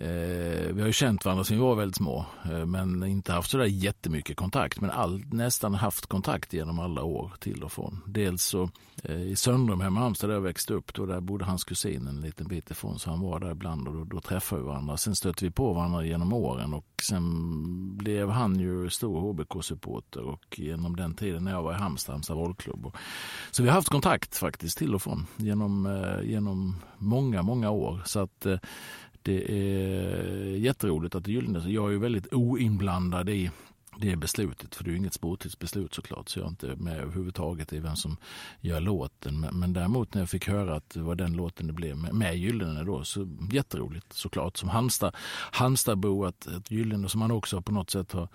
[0.00, 3.50] Eh, vi har ju känt varandra sedan vi var väldigt små, eh, men inte haft
[3.50, 4.80] sådär jättemycket kontakt.
[4.80, 8.00] Men all, nästan haft kontakt genom alla år till och från.
[8.06, 8.70] Dels så
[9.02, 12.06] eh, i Söndrum hemma i Halmstad där jag växte upp, då där bodde hans kusin
[12.06, 14.96] en liten bit ifrån, så han var där ibland och då, då träffade vi varandra.
[14.96, 20.58] Sen stötte vi på varandra genom åren och sen blev han ju stor HBK-supporter och
[20.58, 22.86] genom den tiden när jag var i Halmstad, Halmstad bollklubb.
[22.86, 22.96] Och,
[23.50, 28.02] så vi har haft kontakt faktiskt till och från genom, eh, genom många, många år.
[28.04, 28.58] Så att eh,
[29.22, 31.70] det är jätteroligt att det är Gyllene.
[31.70, 33.50] Jag är ju väldigt oinblandad i
[34.00, 37.00] det beslutet, för det är ju inget sportigt beslut såklart, så jag är inte med
[37.00, 38.16] överhuvudtaget i vem som
[38.60, 39.40] gör låten.
[39.40, 42.14] Men, men däremot när jag fick höra att det var den låten det blev med,
[42.14, 44.56] med Gyllene då, så jätteroligt såklart.
[44.56, 45.14] Som Halmstad,
[45.52, 48.28] Halmstadbo, att, att Gyllene som man också på något sätt har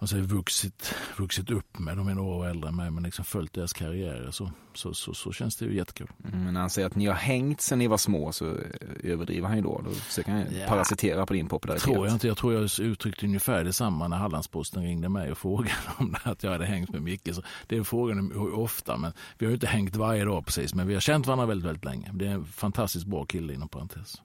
[0.00, 1.96] man säger, vuxit, vuxit upp med.
[1.96, 5.14] De är några år äldre än mig, men liksom följt deras karriärer så, så, så,
[5.14, 6.06] så känns det ju jättekul.
[6.28, 8.56] Mm, Men när han säger att ni har hängt sedan ni var små så
[9.02, 9.80] överdriver han ju då.
[9.84, 10.66] Då försöker han Ja.
[10.68, 11.84] parasitera på din popularitet.
[11.84, 12.26] Tror jag inte.
[12.28, 16.42] Jag tror jag uttryckte ungefär detsamma när Hallandsposten ringde mig och frågade om det, att
[16.42, 17.34] jag hade hängt med Micke.
[17.34, 20.46] Så det är frågan om hur ofta, men vi har ju inte hängt varje dag
[20.46, 20.74] precis.
[20.74, 22.10] Men vi har känt varandra väldigt, väldigt länge.
[22.14, 24.22] Det är en fantastiskt bra kille inom parentes.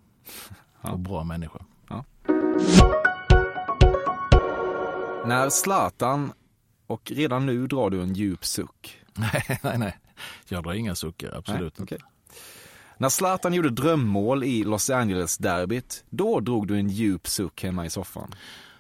[0.82, 0.92] Ja.
[0.92, 1.60] Och bra människa.
[5.28, 6.32] När Zlatan,
[6.88, 9.00] och redan nu drar du en djup suck.
[9.14, 9.98] Nej, nej, nej.
[10.50, 11.84] Jag drar inga suckar, absolut Nej, inte.
[11.96, 12.00] okej.
[12.98, 17.90] När Zlatan gjorde drömmål i Los Angeles-derbyt, då drog du en djup suck hemma i
[17.90, 18.36] soffan.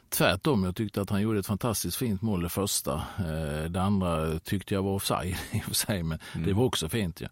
[0.10, 2.93] Tvärtom, jag tyckte att han gjorde ett fantastiskt fint mål det första.
[3.17, 6.89] Eh, Det andra tyckte jag var offside i och för sig, men det var också
[6.89, 7.21] fint.
[7.21, 7.27] Ja.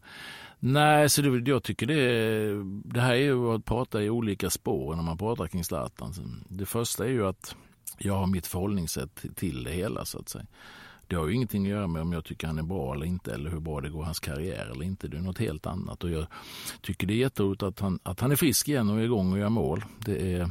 [0.60, 4.95] Nej, så det, jag tycker det, det här är ju att prata i olika spår
[4.95, 6.13] när man pratar kring Zlatan.
[6.49, 7.56] Det första är ju att
[7.98, 10.46] jag har mitt förhållningssätt till det hela så att säga.
[11.08, 13.34] Det har ju ingenting att göra med om jag tycker han är bra eller inte
[13.34, 15.08] eller hur bra det går hans karriär eller inte.
[15.08, 16.04] Det är något helt annat.
[16.04, 16.26] Och jag
[16.82, 19.39] tycker det är jätteroligt att han, att han är frisk igen och är igång och
[19.39, 19.86] gör mål.
[20.00, 20.50] Det är,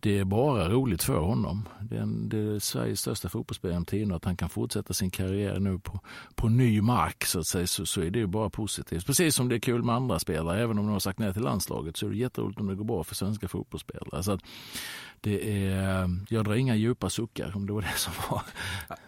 [0.00, 1.68] det är bara roligt för honom.
[1.80, 5.10] Det är, en, det är Sveriges största fotbollsspelare genom tiden att han kan fortsätta sin
[5.10, 6.00] karriär nu på,
[6.34, 9.06] på ny mark så att säga så, så är det ju bara positivt.
[9.06, 10.62] Precis som det är kul med andra spelare.
[10.62, 12.84] Även om de har sagt nej till landslaget så är det jätteroligt om det går
[12.84, 14.22] bra för svenska fotbollsspelare.
[14.22, 14.40] Så att
[15.20, 18.42] det är, jag drar inga djupa suckar om det var det som var.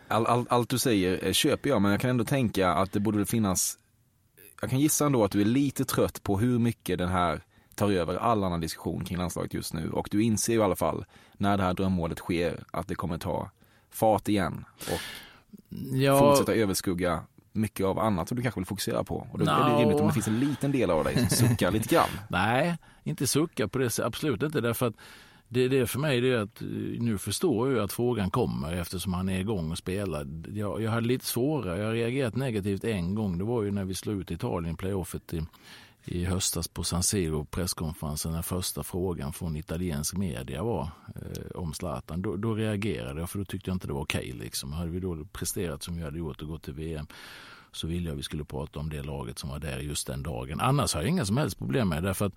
[0.08, 3.00] All, all, allt du säger eh, köper jag, men jag kan ändå tänka att det
[3.00, 3.78] borde väl finnas...
[4.60, 7.42] Jag kan gissa ändå att du är lite trött på hur mycket den här
[7.74, 9.90] tar över all annan diskussion kring landslaget just nu.
[9.90, 13.18] Och du inser ju i alla fall, när det här drömmålet sker, att det kommer
[13.18, 13.50] ta
[13.90, 15.00] fart igen och
[15.92, 19.26] Ja, fortsätta överskugga mycket av annat som du kanske vill fokusera på.
[19.32, 21.70] Och då är det rimligt om det finns en liten del av dig som suckar
[21.70, 22.08] lite grann.
[22.30, 24.06] Nej, inte sucka på det sättet.
[24.06, 24.60] Absolut inte.
[24.60, 24.94] Därför att
[25.48, 29.14] det, det för mig det är att eh, nu förstår jag att frågan kommer eftersom
[29.14, 30.26] han är igång och spelar.
[30.54, 31.78] Jag, jag hade lite svårare.
[31.78, 33.38] Jag har reagerat negativt en gång.
[33.38, 35.42] Det var ju när vi slog ut Italien playoffet i,
[36.04, 38.32] i höstas på San Siro presskonferensen.
[38.32, 42.22] Den första frågan från italiensk media var eh, om Zlatan.
[42.22, 44.28] Då, då reagerade jag för då tyckte jag inte det var okej.
[44.28, 44.72] Okay, liksom.
[44.72, 47.06] Hade vi då presterat som vi hade gjort och gått till VM
[47.72, 50.60] så ville jag vi skulle prata om det laget som var där just den dagen.
[50.60, 52.08] Annars har jag inga som helst problem med det.
[52.08, 52.34] Därför att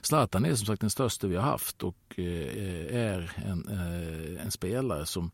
[0.00, 4.50] Zlatan är som sagt den största vi har haft och eh, är en, eh, en
[4.50, 5.30] spelare som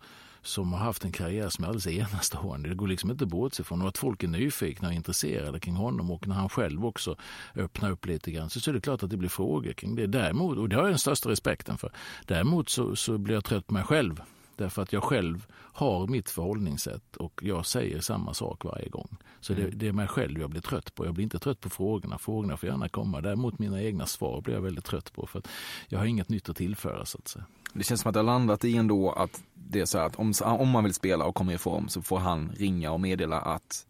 [0.49, 2.69] som har haft en karriär som är alldeles enastående.
[2.69, 3.83] Det går liksom inte att bortse från.
[3.83, 7.17] Och att folk är nyfikna och intresserade kring honom och när han själv också
[7.55, 10.07] öppnar upp lite grann så, så är det klart att det blir frågor kring det.
[10.07, 11.93] Däremot, och det har jag den största respekten för.
[12.27, 14.23] Däremot så, så blir jag trött på mig själv
[14.59, 19.17] Därför att jag själv har mitt förhållningssätt och jag säger samma sak varje gång.
[19.41, 19.79] Så det, Mm.
[19.79, 21.07] det är mig själv jag blir trött på.
[21.07, 22.19] Jag blir inte trött på frågorna.
[22.19, 23.21] Frågorna får gärna komma.
[23.21, 25.27] Däremot mina egna svar blir jag väldigt trött på.
[25.27, 25.49] För att
[25.89, 27.45] jag har inget nytt att tillföra så att säga.
[27.73, 30.33] Det känns som att det har landat i ändå att det är så att om,
[30.43, 33.87] om man vill spela och kommer i form så får han ringa och meddela att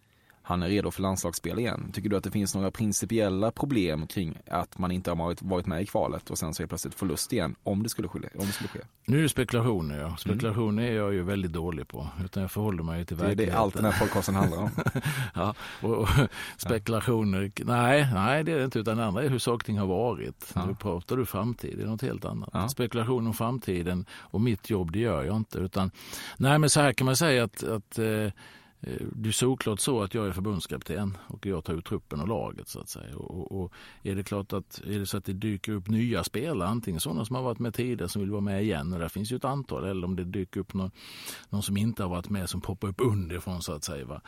[0.49, 1.91] han är redo för landslagsspel igen.
[1.93, 5.67] Tycker du att det finns några principiella problem kring att man inte har varit, varit
[5.67, 8.19] med i kvalet och sen så är plötsligt förlust igen om det skulle ske?
[8.39, 8.79] Om det skulle ske?
[9.07, 9.99] Nu är det spekulationer.
[10.01, 10.17] Ja.
[10.17, 12.09] Spekulationer är jag ju väldigt dålig på.
[12.25, 13.55] Utan jag förhåller mig till Det är verkligheten.
[13.55, 14.71] det allt den här podcasten handlar om.
[15.35, 16.09] Ja, och, och
[16.57, 18.79] spekulationer, nej, nej det är det inte.
[18.79, 20.53] Utan det andra är hur saker och ting har varit.
[20.55, 20.67] Ja.
[20.67, 22.51] Nu pratar du framtid, det är något helt annat.
[22.53, 22.69] Ja.
[22.69, 25.59] Spekulation om framtiden och mitt jobb, det gör jag inte.
[25.59, 25.91] Utan,
[26.37, 28.33] nej, men så här kan man säga att, att eh,
[28.81, 32.29] Eh, det är såklart så att jag är förbundskapten och jag tar ut truppen och
[32.29, 33.17] laget så att säga.
[33.17, 36.69] Och, och är det klart att är det så att det dyker upp nya spelare,
[36.69, 39.33] antingen sådana som har varit med tidigare som vill vara med igen och där finns
[39.33, 40.91] ju ett antal, eller om det dyker upp någon,
[41.49, 44.05] någon som inte har varit med som poppar upp underifrån så att säga.
[44.05, 44.21] Va?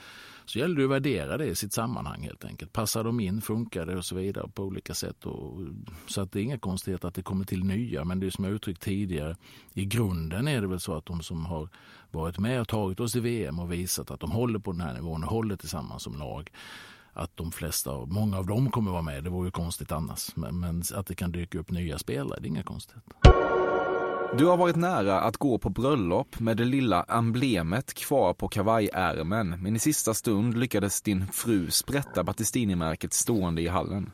[0.45, 2.73] Så gäller det att värdera det i sitt sammanhang helt enkelt.
[2.73, 5.27] Passar de in, funkar det och så vidare på olika sätt.
[5.27, 5.61] Och,
[6.07, 8.45] så att det är inga konstigheter att det kommer till nya, men det är som
[8.45, 9.37] jag uttryckt tidigare,
[9.73, 11.69] i grunden är det väl så att de som har
[12.13, 14.95] varit med och tagit oss till VM och visat att de håller på den här
[14.95, 16.51] nivån och håller tillsammans som lag.
[17.13, 20.37] Att de flesta, många av dem kommer vara med, det vore ju konstigt annars.
[20.37, 23.13] Men, men att det kan dyka upp nya spelare, det är inga konstigheter.
[24.39, 29.49] Du har varit nära att gå på bröllop med det lilla emblemet kvar på kavajärmen,
[29.63, 34.11] men i sista stund lyckades din fru sprätta Battistini-märket stående i hallen.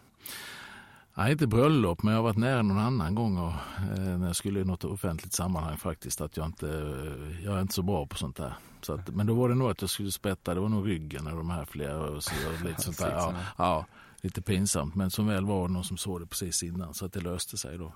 [1.19, 3.53] Nej, inte bröllop, men jag har varit nära någon annan gång och,
[3.99, 6.67] eh, när jag skulle i något offentligt sammanhang faktiskt att jag inte,
[7.45, 8.55] jag är inte så bra på sånt där.
[8.81, 11.27] Så att, men då var det nog att jag skulle sprätta, det var nog ryggen
[11.27, 13.11] och de här flera och så, och lite sånt där.
[13.17, 13.87] Ja, ja,
[14.21, 17.21] lite pinsamt, men som väl var någon som såg det precis innan så att det
[17.21, 17.93] löste sig då.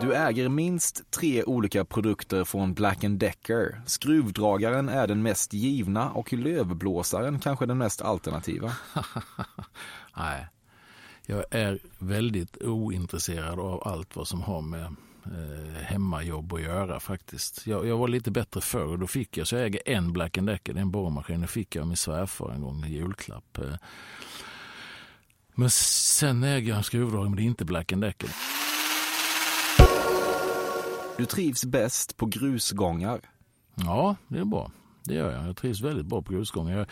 [0.00, 3.82] Du äger minst tre olika produkter från Black Decker.
[3.86, 8.72] Skruvdragaren är den mest givna och lövblåsaren kanske den mest alternativa.
[10.16, 10.48] Nej,
[11.32, 14.84] jag är väldigt ointresserad av allt vad som har med
[15.26, 17.66] eh, hemmajobb att göra faktiskt.
[17.66, 20.34] Jag, jag var lite bättre förr och då fick jag, så jag äger en Black
[20.40, 23.58] Decker, det är en borrmaskin, det fick jag av min svärfar en gång i julklapp.
[23.58, 23.74] Eh,
[25.54, 28.30] Men sen äger jag en skruvdragare men det är inte Black Decker.
[31.16, 33.20] Du trivs bäst på grusgångar.
[33.74, 34.70] Ja, det är bra.
[35.04, 35.48] Det gör jag.
[35.48, 36.78] Jag trivs väldigt bra på grusgångar.
[36.78, 36.86] Jag,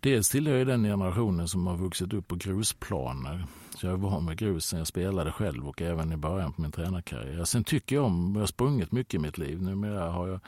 [0.00, 3.46] dels tillhör jag den generationen som har vuxit upp på grusplaner.
[3.78, 6.72] Så jag var med grus sen jag spelade själv och även i början på min
[6.72, 7.44] tränarkarriär.
[7.44, 9.62] Sen tycker jag om, jag har sprungit mycket i mitt liv.
[9.62, 10.40] Numera har jag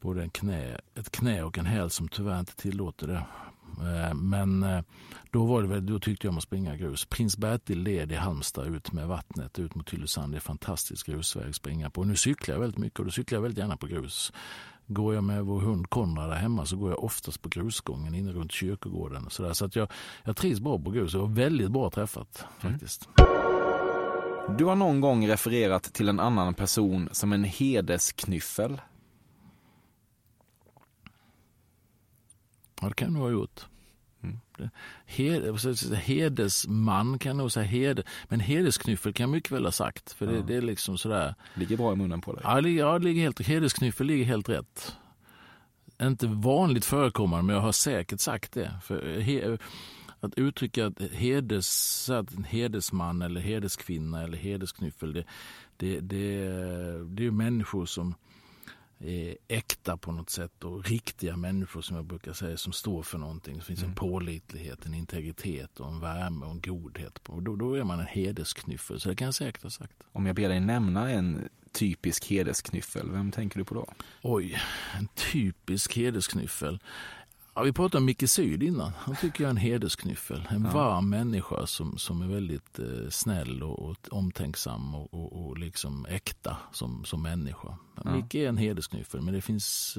[0.00, 3.24] både en knä, ett knä och en häl som tyvärr inte tillåter det.
[3.80, 4.80] Eh, men eh,
[5.30, 7.04] då, var det väl, då tyckte jag om att springa grus.
[7.04, 10.32] Prins Bertil led i Halmstad ut med vattnet ut mot Tylösand.
[10.32, 12.04] Det är fantastisk grusväg att springa på.
[12.04, 14.32] Nu cyklar jag väldigt mycket och då cyklar jag väldigt gärna på grus.
[14.92, 18.32] Går jag med vår hund Konrad där hemma så går jag oftast på grusgången inne
[18.32, 19.30] runt kyrkogården.
[19.30, 19.52] Så där.
[19.52, 19.88] så att jag,
[20.24, 21.12] jag trivs bra på grus.
[21.12, 23.08] Det var väldigt bra träffat faktiskt.
[24.58, 28.80] Du har någon gång refererat till en annan person som en hedesknyffel.
[32.80, 33.66] Ja, det kan jag nog ha gjort.
[34.22, 34.40] Mm.
[34.58, 34.70] Det-
[35.06, 37.66] Hed, vad ska jag säga, hedesman kan jag nog säga.
[37.66, 40.12] Hed, men hedesknyffel kan jag mycket väl ha sagt.
[40.12, 40.42] För det, Ja.
[40.46, 41.34] det är liksom sådär.
[41.54, 42.40] Ligger bra i munnen på dig.
[42.44, 44.96] Ja, det ja, det ligger helt, hedesknyffel ligger helt rätt.
[46.02, 48.70] Inte vanligt förekommande, men jag har säkert sagt det.
[48.82, 49.58] För he,
[50.20, 51.68] att uttrycka att hedes,
[52.04, 55.24] så att en hedesman eller hedeskvinna eller hedesknyffel, det,
[55.76, 56.38] det, det,
[57.04, 58.14] det är ju människor som
[59.00, 63.18] är äkta på något sätt och riktiga människor som jag brukar säga som står för
[63.18, 63.58] någonting.
[63.58, 67.18] Det finns en pålitlighet, en integritet och en värme och en godhet.
[67.28, 69.92] Och då, då är man en hedesknyffel, så det kan jag säkert ha sagt.
[70.12, 73.86] Om jag ber dig nämna en typisk hedesknyffel, vem tänker du på då?
[74.22, 74.60] Oj,
[74.98, 76.78] en typisk hedesknyffel.
[77.54, 78.92] Ja, vi pratade om Micke Syd innan.
[78.98, 80.48] Han tycker jag är en hedesknyffel.
[80.50, 80.70] En Ja.
[80.72, 86.06] varm människa som, som är väldigt eh, snäll och, och omtänksam och, och, och liksom
[86.06, 87.76] äkta som, som människa.
[88.04, 88.14] Ja.
[88.16, 89.98] Micke är en hedesknyffel, men det finns,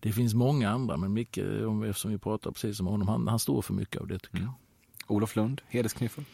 [0.00, 0.96] det finns många andra.
[0.96, 4.06] Men Micke, om- eftersom vi pratar precis om honom, han, han står för mycket av
[4.06, 4.48] det tycker Mm.
[4.48, 5.16] jag.
[5.16, 6.24] Olof Lund, hedesknyffel.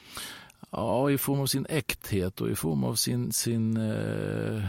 [0.71, 3.33] Ja, i form av sin äkthet och i form av sin...
[3.33, 4.65] sin eh...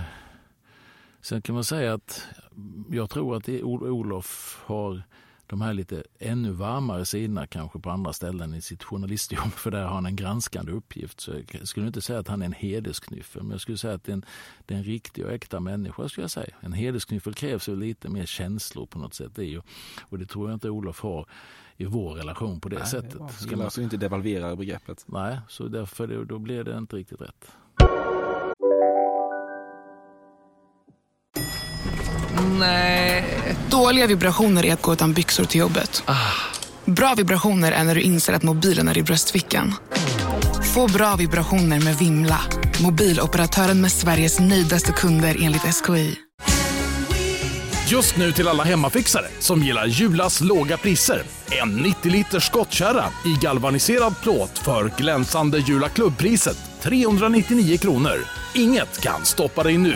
[1.21, 2.21] Sen kan man säga att
[2.89, 5.03] jag tror att Olof har
[5.49, 9.83] de här lite ännu varmare sidorna kanske på andra ställen i sitt journalistjobb för där
[9.83, 11.19] har han en granskande uppgift.
[11.19, 14.03] Så jag skulle inte säga att han är en hedesknyffel men jag skulle säga att
[14.03, 14.25] det är en,
[14.65, 16.09] det är en riktig och äkta människa.
[16.09, 16.55] Skulle jag säga.
[16.61, 19.31] En hedesknyffel krävs ju lite mer känslor på något sätt.
[19.35, 19.61] Det är ju,
[20.01, 21.25] och det tror jag inte Olof har
[21.77, 23.19] i vår relation på det Nej, sättet.
[23.27, 23.33] det.
[23.33, 25.03] Ska man- alltså inte devalvera begreppet.
[25.07, 27.51] Nej, så därför det, då blir det inte riktigt rätt.
[32.59, 33.38] Nej.
[33.71, 36.03] Dåliga vibrationer är att gå utan byxor till jobbet.
[36.85, 39.75] Bra vibrationer är när du inser att mobilen är i bröstfickan.
[40.75, 42.39] Få bra vibrationer med Vimla.
[42.83, 46.15] Mobiloperatören med Sveriges nöjdaste kunder enligt SKI.
[47.87, 51.23] Just nu till alla hemmafixare som gillar Julas låga priser.
[51.61, 58.17] En 90 liters skottkärra i galvaniserad plåt för glänsande Jula klubbpriset 399 kronor.
[58.53, 59.95] Inget kan stoppa dig nu.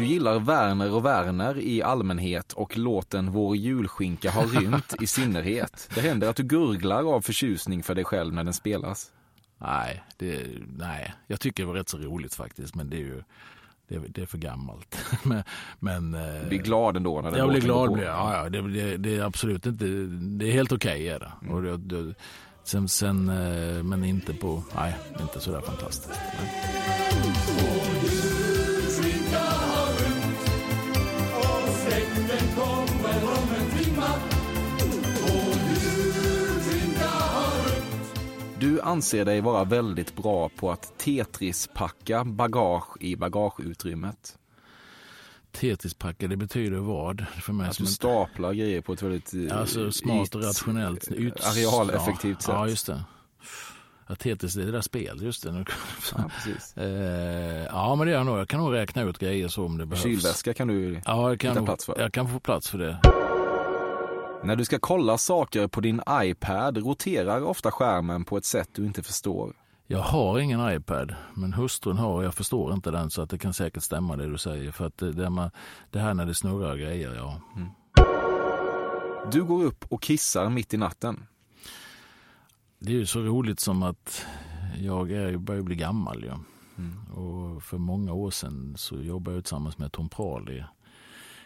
[0.00, 5.90] Du gillar Werner och Werner i allmänhet och låten Vår julskinka har rymt i synnerhet.
[5.94, 9.10] Det händer att du gurglar av förtjusning för dig själv när den spelas.
[9.58, 10.46] Nej, det,
[10.76, 13.22] nej, jag tycker det var rätt så roligt faktiskt, men det är ju
[13.88, 14.98] det, det är för gammalt.
[15.22, 15.42] men,
[15.78, 18.04] men, du blir glad ändå när den Jag blir glad, blir.
[18.04, 19.84] Ja, ja, det, det, det, är absolut inte,
[20.38, 21.28] det är helt okej okay.
[21.42, 21.54] Mm.
[21.54, 22.14] Och det, det
[22.64, 26.20] sen, sen, eh, men inte på, nej, inte sådär fantastiskt.
[26.38, 27.99] Nej.
[38.80, 44.38] Du anser dig vara väldigt bra på att Tetris-packa bagage i bagageutrymmet.
[45.52, 47.26] Tetris-packa, det betyder vad?
[47.42, 52.54] För mig staplar grejer på ett väldigt alltså, smart och rationellt, ut, arealeffektivt ja, sätt.
[52.54, 53.04] Ja, just det.
[54.08, 55.64] Ja, Tetris, det är det där spelet, just det.
[56.16, 56.76] Ja, precis.
[56.76, 56.86] eh,
[57.64, 58.38] ja, men det gör jag nog.
[58.38, 60.02] Jag kan nog räkna ut grejer så om det behövs.
[60.02, 62.00] Kylväska kan du ja, jag kan hitta plats för.
[62.00, 63.19] Jag kan få plats för det.
[64.42, 68.86] När du ska kolla saker på din iPad roterar ofta skärmen på ett sätt du
[68.86, 69.56] inte förstår.
[69.86, 73.38] Jag har ingen iPad, men hustrun har och jag förstår inte den så att det
[73.38, 74.72] kan säkert stämma det du säger.
[74.72, 75.50] För att det, man,
[75.90, 77.40] det här när det snurrar grejer, ja.
[77.56, 77.68] Mm.
[79.32, 81.26] Du går upp och kissar mitt i natten.
[82.78, 84.26] Det är ju så roligt som att
[84.78, 86.24] jag är, börjar bli gammal.
[86.24, 86.40] Ja.
[86.78, 87.04] Mm.
[87.12, 90.64] Och för många år sedan så jobbade jag tillsammans med Tom Prahl i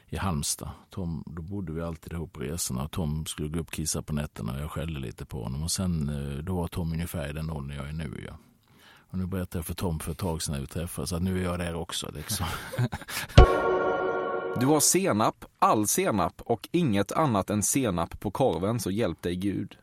[0.08, 0.70] i Halmstad.
[0.90, 2.88] Tom, då bodde vi alltid ihop på resorna.
[2.88, 5.62] Tom skulle gå upp och kissa på nätterna och jag skällde lite på honom.
[5.62, 8.24] Och sen, eh, då var Tom ungefär i den åldern jag är nu.
[8.28, 8.38] Ja.
[9.10, 11.38] Och nu berättade jag för Tom för ett tag sedan när vi träffades att nu
[11.40, 12.10] är jag där också.
[12.14, 12.46] Liksom.
[14.56, 19.36] Du har senap, all senap och inget annat än senap på korven, så hjälp dig
[19.36, 19.76] Gud.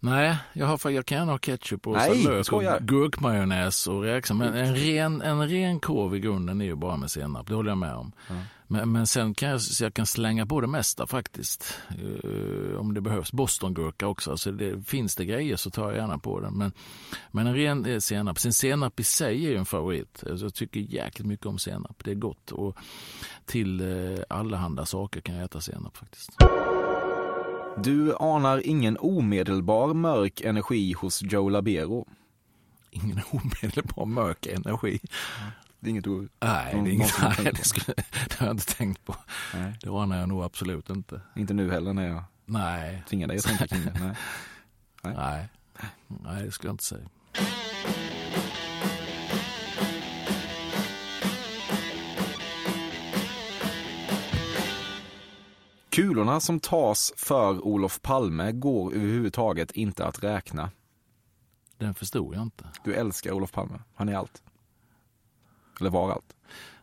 [0.00, 4.34] Nej, jag, har, jag kan ha ketchup och Nej, lök och gurkmajonnäs och räksa.
[4.34, 7.70] Men en ren, en ren korv i grunden är ju bara med senap, det håller
[7.70, 8.12] jag med om.
[8.30, 8.42] Mm.
[8.72, 11.78] Men, men sen kan jag, jag kan slänga på det mesta faktiskt.
[12.24, 13.32] Uh, om det behövs.
[13.32, 14.36] Bostongurka också.
[14.36, 16.54] Så det, finns det grejer så tar jag gärna på den.
[16.54, 16.72] Men,
[17.30, 18.38] men en ren eh, senap.
[18.38, 20.24] Sen senap i sig är ju en favorit.
[20.30, 22.04] Alltså jag tycker jäkligt mycket om senap.
[22.04, 22.52] Det är gott.
[22.52, 22.76] Och
[23.46, 26.30] till uh, allehanda saker kan jag äta senap faktiskt.
[27.76, 32.06] Du anar ingen omedelbar mörk energi hos Joe Labero.
[32.90, 35.00] Ingen omedelbar mörk energi?
[35.80, 36.28] Det är inget ord?
[36.40, 37.94] Nej, det, är inget, nej det, skulle,
[38.28, 39.16] det har jag inte tänkt på.
[39.54, 39.74] Nej.
[39.82, 41.20] Det anar jag nog absolut inte.
[41.36, 43.02] Inte nu heller när jag nej.
[43.08, 43.92] tvingar dig att tänka kring det?
[44.00, 44.16] Nej.
[45.16, 45.48] nej.
[46.06, 47.08] nej, det skulle jag inte säga.
[55.90, 60.70] Kulorna som tas för Olof Palme går överhuvudtaget inte att räkna.
[61.78, 62.64] Den förstod jag inte.
[62.84, 63.80] Du älskar Olof Palme.
[63.94, 64.42] Han är allt.
[65.80, 66.36] Eller var allt.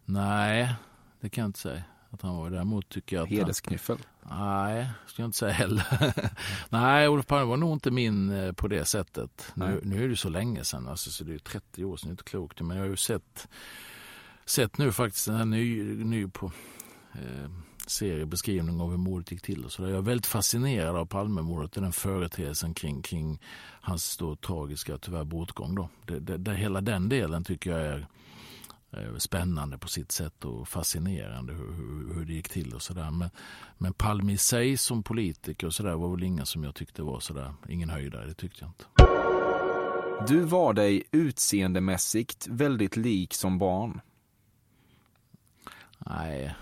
[0.06, 0.76] Nej,
[1.20, 2.50] det kan jag inte säga att han var.
[2.50, 3.98] Däremot tycker jag att Hedersknyffel?
[4.22, 4.66] Han...
[4.66, 5.86] Nej, ska jag inte säga heller.
[6.70, 9.52] Nej, Olof Palme var nog inte min eh, på det sättet.
[9.54, 12.10] Nu, nu, är det så länge sedan, alltså, så det är 30 år sedan, det
[12.10, 12.62] är inte klokt.
[12.62, 13.48] Men jag har ju sett,
[14.46, 16.52] sett nu faktiskt den här ny, ny på
[17.14, 17.50] eh,
[17.90, 19.66] seriebeskrivning av hur mordet gick till.
[19.66, 19.90] Och så där.
[19.90, 23.40] Jag är väldigt fascinerad av Palmemordet och den företeelsen kring, kring
[23.82, 25.76] hans då tragiska tyvärr bortgång.
[25.76, 25.90] Då.
[26.06, 28.08] Det, det, det, hela den delen tycker jag är
[29.18, 33.12] spännande på sitt sätt och fascinerande hur, hur, hur det gick till och sådär.
[33.12, 33.30] Men,
[33.78, 37.20] men Palme i sig som politiker och sådär var väl ingen som jag tyckte var
[37.20, 38.86] sådär, ingen höjdare, det tyckte jag inte.
[40.28, 44.02] Du var dig utseendemässigt väldigt lik som barn.
[46.00, 46.56] Nej,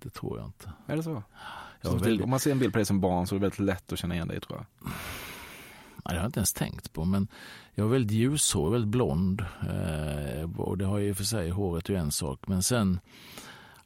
[0.00, 0.72] det tror jag inte.
[0.86, 1.22] Är det så?
[1.82, 2.24] så väldigt...
[2.24, 3.98] Om man ser en bild på dig som barn så är det väldigt lätt att
[3.98, 4.92] känna igen dig tror jag.
[6.04, 7.04] det har jag inte ens tänkt på.
[7.04, 7.28] Men
[7.74, 9.40] jag är väldigt ljushårig, väldigt blond.
[9.40, 12.46] Eh, och det har ju och för sig, håret är en sak.
[12.46, 13.00] Men sen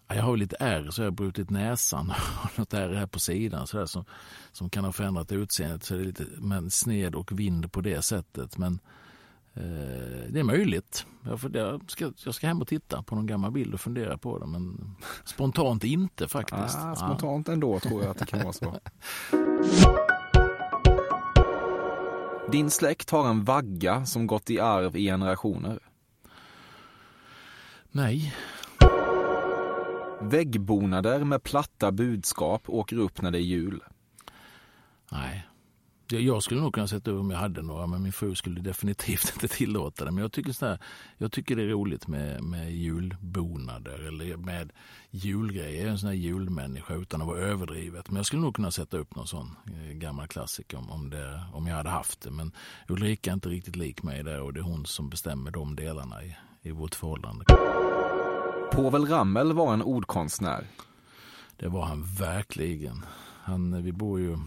[0.09, 2.13] Jag har lite ärr så jag har brutit näsan
[2.45, 4.05] och något ärr här på sidan så där, som,
[4.53, 5.85] som kan ha förändrat utseendet.
[5.85, 8.59] Så det är lite men sned och vind på det sättet.
[8.59, 8.79] Men
[10.29, 11.07] det är möjligt.
[11.25, 14.19] Jag, får, jag, ska, jag ska hem och titta på någon gammal bild och fundera
[14.19, 14.47] på det.
[14.47, 14.95] Men
[15.25, 16.79] spontant inte faktiskt.
[16.79, 18.79] Ah, spontant ändå tror jag att det kan vara så.
[22.53, 25.79] Din släkt har en vagga som gått i arv i generationer.
[27.91, 28.35] Nej.
[30.21, 33.83] Väggbonader med platta budskap åker upp när det är jul.
[35.13, 35.47] Nej.
[36.09, 39.33] Jag skulle nog kunna sätta upp om jag hade några, men min fru skulle definitivt
[39.35, 40.11] inte tillåta det.
[40.11, 40.79] Men jag tycker, sådär,
[41.19, 44.73] jag tycker det är roligt med, med julbonader eller med
[45.11, 45.79] julgrejer.
[45.79, 48.11] Jag är en sån här julmänniska utan att vara överdrivet.
[48.11, 51.43] Men jag skulle nog kunna sätta upp någon sån eh, gammal klassiker om, om, det,
[51.53, 52.31] om jag hade haft det.
[52.31, 52.53] Men
[52.89, 56.25] Ulrika är inte riktigt lik mig där och det är hon som bestämmer de delarna
[56.25, 57.45] i, i vårt förhållande.
[58.73, 60.67] Povel Ramel var en ordkonstnär.
[61.57, 63.05] Det var han verkligen.
[63.43, 64.39] Han, vi bor ju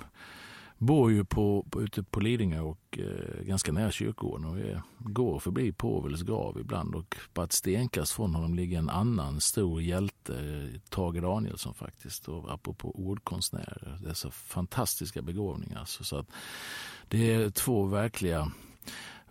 [0.80, 5.40] bor ju på, på, ute på Lidingö och eh, ganska nära kyrkogården och vi går
[5.40, 10.68] förbi Povels grav ibland och på ett stenkast från honom ligger en annan stor hjälte,
[10.90, 15.86] Tage Danielsson faktiskt, och apropå ordkonstnärer, dessa fantastiska begåvningar.
[15.86, 16.28] Så, så att
[17.08, 18.52] det är två verkliga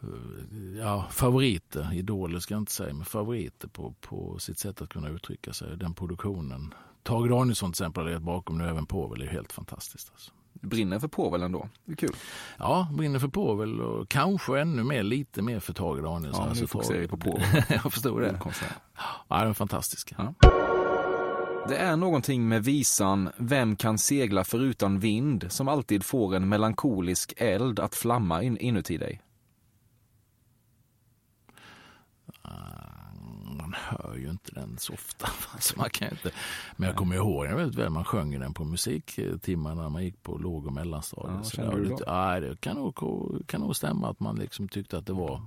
[0.02, 4.88] eh, ja, favoriter, idoler ska jag inte säga, men favoriter på, på sitt sätt att
[4.88, 5.76] kunna uttrycka sig.
[5.76, 6.74] Den produktionen.
[7.02, 10.10] Tage Danielsson till exempel har legat bakom nu, även Povel är helt fantastiskt.
[10.12, 11.68] Alltså brinner för Povel ändå.
[11.84, 12.14] Det är kul.
[12.58, 16.44] Ja, brinner för Povel och kanske ännu mer, lite mer för Tage Danielsson.
[16.48, 17.46] Ja, nu fokuserar vi på Povel.
[17.68, 18.40] jag förstår det.
[19.28, 20.34] Ja, de är fantastiska.
[20.40, 20.50] Ja.
[21.68, 27.34] Det är någonting med visan Vem kan segla förutan vind som alltid får en melankolisk
[27.36, 29.20] eld att flamma in, inuti dig.
[33.68, 35.28] Man hör ju inte den så ofta.
[35.52, 36.30] Alltså man kan inte.
[36.76, 37.90] Men jag kommer ihåg den väldigt väl.
[37.90, 41.54] Man sjöng den på musiktimmarna när man gick på låg och mellanstadiet.
[41.56, 42.94] Ja, det, lite, ja, det kan nog,
[43.46, 45.42] kan nog stämma att man liksom tyckte att det var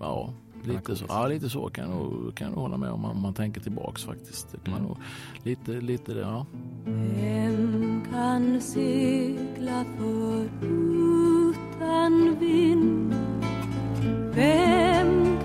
[0.00, 0.32] ja,
[0.64, 1.04] lite så.
[1.08, 4.04] Ja, lite så kan jag kan jag hålla med om man, om man tänker tillbaks
[4.04, 4.52] faktiskt.
[4.52, 4.86] Det kan mm.
[4.86, 4.98] nog,
[5.42, 6.46] lite, lite det, ja.
[6.84, 10.96] Vem kan segla förutan
[12.40, 13.14] vind?
[14.34, 15.38] Vem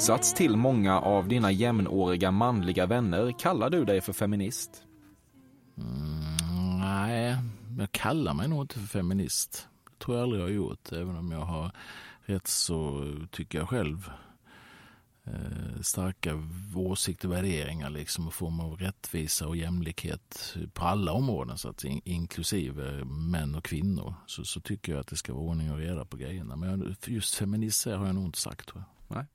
[0.00, 4.82] motsats till många av dina jämnåriga manliga vänner kallar du dig för feminist.
[5.78, 7.36] Mm, nej,
[7.78, 9.68] jag kallar mig nog inte för feminist.
[10.00, 11.70] Det tror jag aldrig jag har gjort, även om jag har
[12.20, 14.10] rätt så, tycker jag själv,
[15.24, 16.42] eh, starka
[16.74, 21.84] åsikter och värderingar liksom och form av rättvisa och jämlikhet på alla områden, så att
[22.04, 26.04] inklusive män och kvinnor, så, så tycker jag att det ska vara ordning och reda
[26.04, 26.56] på grejerna.
[26.56, 29.16] Men just feminister har jag nog inte sagt tror jag.
[29.16, 29.26] Nej.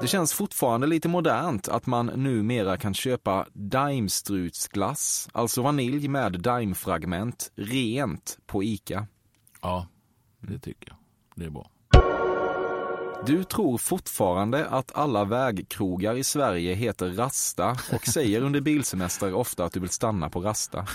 [0.00, 7.52] Det känns fortfarande lite modernt att man numera kan köpa Daimstrutsglass, alltså vanilj med daimfragment,
[7.56, 9.06] rent på ICA.
[9.60, 9.86] Ja,
[10.40, 10.96] det tycker jag.
[11.34, 11.70] Det är bra.
[13.26, 19.64] Du tror fortfarande att alla vägkrogar i Sverige heter Rasta och säger under bilsemester ofta
[19.64, 20.86] att du vill stanna på Rasta.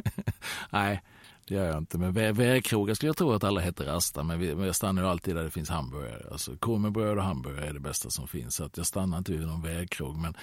[0.70, 1.02] Nej,
[1.48, 1.98] det gör jag inte.
[1.98, 4.22] Men vägkrogar skulle jag tro att alla heter Rasta.
[4.22, 6.22] Men, vi, men jag stannar ju alltid där det finns hamburgare.
[6.32, 8.54] Alltså korvbröd och hamburgare är det bästa som finns.
[8.54, 10.16] Så att jag stannar inte vid någon vägkrog.
[10.16, 10.34] Men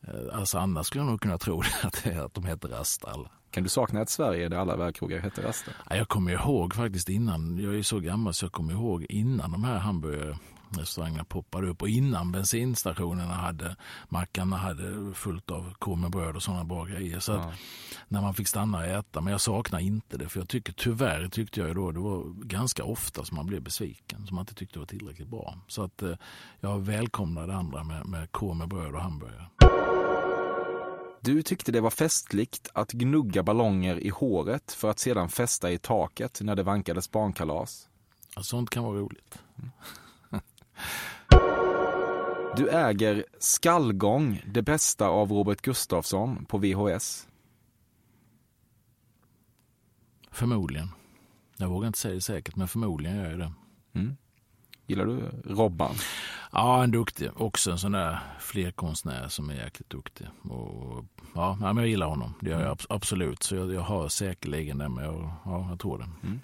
[0.00, 3.30] eh, alltså annars skulle jag nog kunna tro att, att de heter Rasta alla.
[3.54, 5.70] Kan du sakna ett Sverige där alla vägkrogar heter Rasta?
[5.90, 9.64] Jag kommer ihåg faktiskt innan, jag är så gammal så jag kommer ihåg innan de
[9.64, 10.36] här hamburgare
[10.78, 13.76] restaurangerna poppade upp och innan bensinstationerna hade
[14.08, 17.18] mackarna hade fullt av korv med bröd och sådana bra grejer.
[17.18, 17.52] Så ja.
[18.08, 21.28] när man fick stanna och äta, men jag saknar inte det för jag tycker tyvärr
[21.28, 24.78] tyckte jag då det var ganska ofta som man blev besviken, som man inte tyckte
[24.78, 25.58] var tillräckligt bra.
[25.68, 26.14] Så att eh,
[26.60, 29.83] jag välkomnar det andra med, med korv med bröd och hamburgare.
[31.24, 35.78] Du tyckte det var festligt att gnugga ballonger i håret för att sedan fästa i
[35.78, 37.88] taket när det vankades barnkalas.
[38.40, 39.38] Sånt kan vara roligt.
[42.56, 47.28] Du äger Skallgång, det bästa av Robert Gustafsson på VHS.
[50.30, 50.88] Förmodligen.
[51.56, 53.52] Jag vågar inte säga det säkert, men förmodligen gör jag det.
[53.94, 54.16] Mm.
[54.86, 55.94] Gillar du Robban?
[56.56, 57.30] Ja, en duktig.
[57.36, 60.26] Också en sån där flerkonstnär som är jäkligt duktig.
[60.50, 62.34] Och, ja, men jag gillar honom.
[62.40, 63.42] Det gör jag absolut.
[63.42, 66.08] Så jag, jag har säkerligen det, men jag, ja, jag tror det.
[66.22, 66.40] Mm.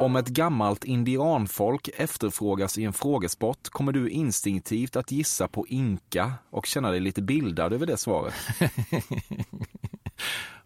[0.00, 6.32] Om ett gammalt indianfolk efterfrågas i en frågesport kommer du instinktivt att gissa på inka
[6.50, 8.34] och känna dig lite bildad över det svaret.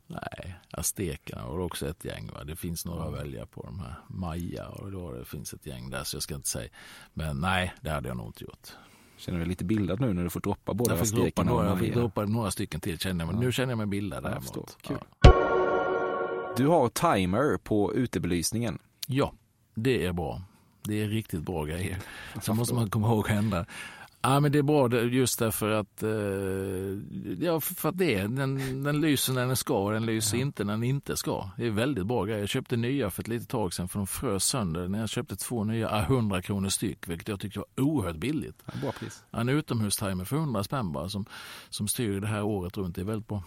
[0.07, 2.31] Nej, aztekerna var också ett gäng.
[2.35, 2.45] Va?
[2.45, 3.63] Det finns några att välja på.
[3.63, 6.69] De här Maya och då det finns ett gäng där så jag ska inte säga.
[7.15, 8.69] Men nej, det hade jag nog inte gjort.
[9.17, 11.67] Känner du dig lite bildad nu när du får droppa både jag fick droppa några,
[11.69, 12.99] jag fick droppa några stycken till.
[12.99, 14.79] Känner jag, men Nu känner jag mig bildad Ja, däremot.
[14.83, 14.99] Kul.
[15.23, 15.33] Ja.
[16.57, 18.79] Du har timer på utebelysningen.
[19.07, 19.33] Ja,
[19.75, 20.43] det är bra.
[20.83, 21.99] Det är riktigt bra grejer.
[22.43, 23.67] Sen måste man komma ihåg att hända.
[24.27, 26.11] Ja, men det är bra just därför att, eh,
[27.47, 30.65] ja, för att det är, den, den lyser när den ska och den lyser inte
[30.65, 31.51] när den inte ska.
[31.57, 32.41] Det är väldigt bra grejer.
[32.41, 34.89] Jag köpte nya för ett litet tag sedan för de frös sönder.
[34.89, 38.63] När jag köpte två nya, ah, 100 kronor styck, vilket jag tyckte var oerhört billigt.
[38.65, 39.25] Ja, bra pris.
[39.31, 41.27] En utomhustimer för 100 spänn bara som,
[41.71, 42.95] som styr det här året runt.
[42.95, 43.43] Det är väldigt bra.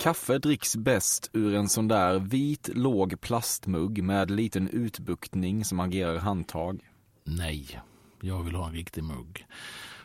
[0.00, 6.18] Kaffe dricks bäst ur en sån där vit låg plastmugg med liten utbuktning som agerar
[6.18, 6.80] handtag.
[7.24, 7.80] Nej,
[8.24, 9.46] jag vill ha en riktig mugg.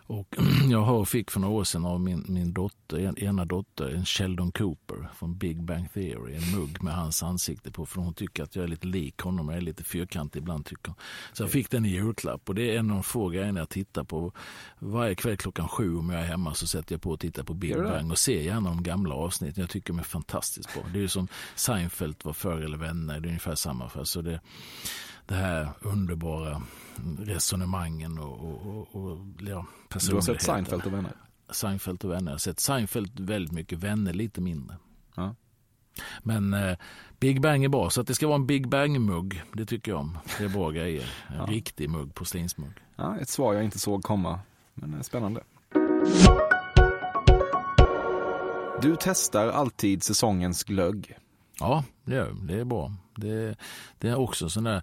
[0.09, 0.35] Och
[0.69, 4.05] jag har, fick för några år sedan av min, min dotter, en, ena dotter en
[4.05, 6.35] Sheldon Cooper från Big Bang Theory.
[6.35, 9.49] En mugg med hans ansikte på för hon tycker att jag är lite lik honom.
[9.49, 10.95] Jag är lite fyrkantig ibland tycker hon.
[11.33, 13.69] Så jag fick den i julklapp och det är en av de få grejerna jag
[13.69, 14.31] tittar på.
[14.79, 17.53] Varje kväll klockan sju om jag är hemma så sätter jag på och tittar på
[17.53, 17.75] Big?
[17.75, 19.61] Bang och ser gärna de gamla avsnitten.
[19.61, 20.83] Jag tycker de är fantastiskt bra.
[20.93, 23.19] Det är ju som Seinfeld var förr eller vänner.
[23.19, 23.89] Det är ungefär samma.
[23.89, 24.03] För.
[24.03, 24.39] Så det,
[25.29, 26.61] det här underbara
[27.19, 29.65] resonemangen och, och, och, och ja,
[30.09, 31.11] Du har sett Seinfeld och vänner?
[31.51, 32.25] Seinfeld och vänner.
[32.31, 34.77] Jag har sett Seinfeld väldigt mycket, vänner lite mindre.
[35.15, 35.35] Ja.
[36.23, 36.77] Men eh,
[37.19, 39.99] Big Bang är bra, så att det ska vara en Big Bang-mugg, det tycker jag
[39.99, 40.17] om.
[40.37, 41.11] Det är bra grejer.
[41.27, 41.45] En Ja.
[41.45, 42.73] riktig mugg, porslinsmugg.
[42.95, 44.39] Ja, ett svar jag inte såg komma,
[44.73, 45.43] men eh, spännande.
[48.81, 51.17] Du testar alltid säsongens glögg.
[51.59, 52.91] Ja, det, det är bra.
[53.19, 53.55] Det,
[53.97, 54.81] det är också sån där...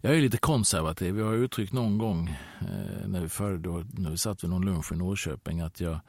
[0.00, 1.18] Jag är lite konservativ.
[1.18, 2.28] Jag har uttryckt någon gång
[2.60, 6.00] eh, när, vi förde, när vi satt vid någon lunch i Norrköping att jag,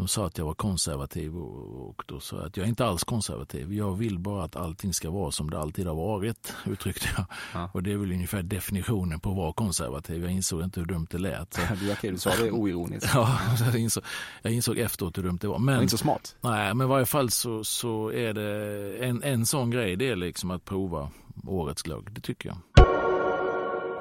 [0.00, 2.86] de sa att jag var konservativ och, och då sa jag att jag är inte
[2.86, 3.74] alls konservativ.
[3.74, 7.26] Jag vill bara att allting ska vara som det alltid har varit, uttryckte jag.
[7.54, 7.70] Ja.
[7.74, 10.22] Och det är väl ungefär definitionen på att vara konservativ.
[10.22, 11.54] Jag insåg inte hur dumt det lät.
[11.54, 13.10] Så, Du, okej, du sa det oironiskt.
[13.14, 14.04] ja, jag, insåg,
[14.42, 15.58] jag insåg efteråt hur dumt det var.
[15.58, 16.36] Men inte så smart.
[16.40, 19.96] Nej, men i varje fall så, så är det en, en sån grej.
[19.96, 21.10] Det är liksom att prova
[21.46, 22.12] årets glögg.
[22.12, 22.58] Det tycker jag.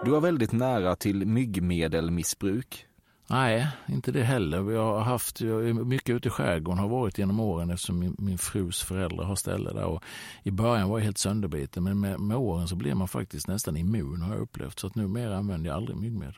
[0.06, 2.86] Du har väldigt nära till myggmedelmissbruk.
[3.32, 4.72] Nej, inte det heller.
[4.72, 8.16] Jag har haft jag är mycket ute i skärgården, har varit genom åren eftersom min,
[8.20, 9.84] min frus föräldrar har ställe där.
[9.86, 10.04] Och
[10.44, 13.78] I början var jag helt sönderbiten men med, med åren så blir man faktiskt nästan
[13.78, 14.80] immun har jag upplevt.
[14.80, 16.36] Så att numera använder jag aldrig myggmedel.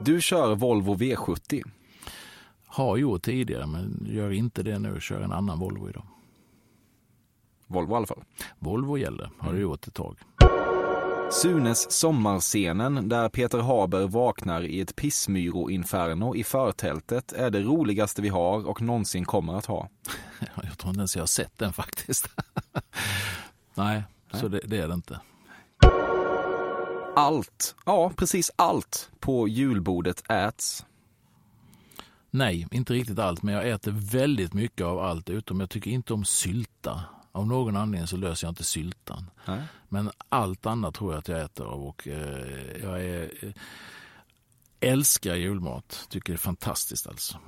[0.00, 1.62] Du kör Volvo V70.
[2.66, 5.00] Har gjort tidigare men gör inte det nu.
[5.00, 6.04] Kör en annan Volvo idag.
[7.66, 8.24] Volvo i alla fall.
[8.58, 9.54] Volvo gäller, har Mm.
[9.56, 10.16] det gjort ett tag.
[11.30, 18.28] Sunes sommarscenen där Peter Haber vaknar i ett pissmyro-inferno i förtältet är det roligaste vi
[18.28, 19.88] har och någonsin kommer att ha.
[20.62, 22.28] Jag tror inte ens jag har sett den faktiskt.
[23.74, 24.02] Nej,
[24.32, 25.20] så det, det är det inte.
[27.16, 30.86] Allt, ja precis allt på julbordet äts.
[32.30, 36.14] Nej, inte riktigt allt, men jag äter väldigt mycket av allt utom jag tycker inte
[36.14, 37.04] om sylta.
[37.34, 39.30] Av någon anledning så löser jag inte syltan.
[39.44, 39.62] Nej.
[39.88, 43.52] Men allt annat tror jag att jag äter av och eh, jag är, eh,
[44.80, 46.06] älskar julmat.
[46.10, 47.38] Tycker det är fantastiskt alltså.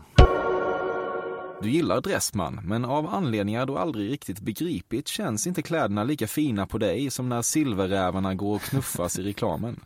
[1.63, 6.67] Du gillar Dressman, men av anledningar du aldrig riktigt begripit känns inte kläderna lika fina
[6.67, 9.81] på dig som när silverrävarna går och knuffas i reklamen.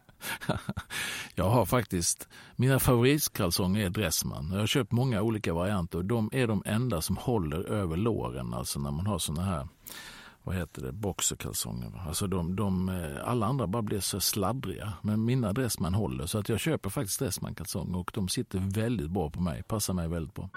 [1.35, 4.51] Jag har faktiskt, mina favoritkalsonger är Dressman.
[4.53, 8.55] Jag har köpt många olika varianter och de är de enda som håller över låren.
[8.55, 9.69] Alltså när man har såna här,
[10.43, 12.03] vad heter det, boxerkalsonger.
[12.09, 14.93] Alltså de, de, eh, alla andra bara blir så sladdriga.
[15.03, 19.31] Men mina Dressman håller så att jag köper faktiskt Dressman-kalsonger och de sitter väldigt bra
[19.31, 19.63] på mig.
[19.63, 20.49] Passar mig väldigt bra.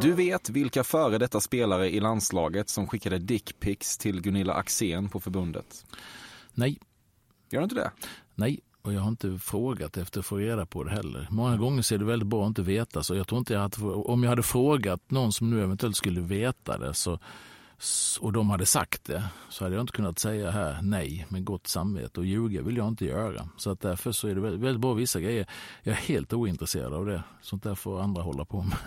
[0.00, 5.20] Du vet vilka före detta spelare i landslaget som skickade dickpics till Gunilla Axén på
[5.20, 5.86] förbundet?
[6.54, 6.78] Nej,
[7.50, 7.90] Gör du inte det?
[8.34, 8.60] nej.
[8.82, 11.28] Och jag har inte frågat efter att få reda på det heller.
[11.30, 13.02] Många gånger så är det väldigt bra att inte veta.
[13.02, 16.20] Så jag tror inte jag hade, om jag hade frågat någon som nu eventuellt skulle
[16.20, 17.18] veta det så,
[18.20, 21.66] och de hade sagt det så hade jag inte kunnat säga här nej med gott
[21.66, 22.20] samvete.
[22.20, 23.48] Och ljuga vill jag inte göra.
[23.56, 25.46] Så att därför så är det väldigt, väldigt bra vissa grejer.
[25.82, 27.22] Jag är helt ointresserad av det.
[27.42, 28.78] Sånt där får andra hålla på med.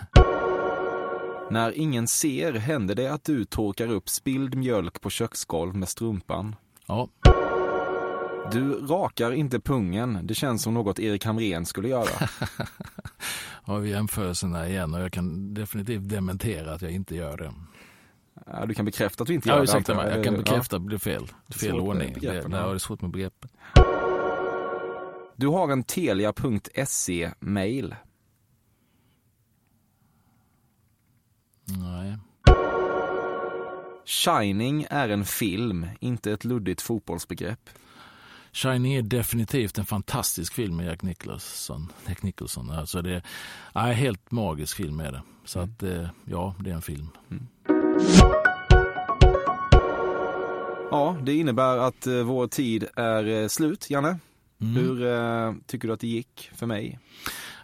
[1.50, 6.56] När ingen ser händer det att du torkar upp spilld mjölk på köksgolv med strumpan.
[6.86, 7.08] Ja,
[8.52, 10.26] Du rakar inte pungen.
[10.26, 12.28] Det känns som något Erik Hamrén skulle göra.
[13.62, 17.52] har vi jämförelsen där igen och jag kan definitivt dementera att jag inte gör det.
[18.52, 19.64] Ja, du kan bekräfta att du inte Ja, gör det.
[19.64, 20.14] ursäkta antar mig.
[20.14, 20.24] jag.
[20.24, 20.38] Kan Ja.
[20.38, 21.26] bekräfta att det blev fel.
[21.26, 21.34] Fel
[21.70, 22.14] Svårt ordning.
[22.20, 22.42] Det, det, ja.
[22.42, 23.50] ja, det är svårt med begreppen.
[25.36, 27.94] Du har en telia.se-mail.
[31.64, 32.16] Nej.
[34.04, 37.70] Shining är en film, inte ett luddigt fotbollsbegrepp.
[38.52, 41.92] Shining är definitivt en fantastisk film med Jack Nicholson.
[42.08, 42.70] Jack Nicholson.
[42.70, 43.22] Alltså det
[43.74, 45.22] är helt magisk film är det.
[45.44, 47.08] Så att eh, ja, det är en film.
[50.90, 54.18] Ja, det innebär att eh, vår tid är eh, slut, Janne.
[54.60, 54.74] Mm.
[54.74, 56.98] Hur eh, tycker du att det gick för mig?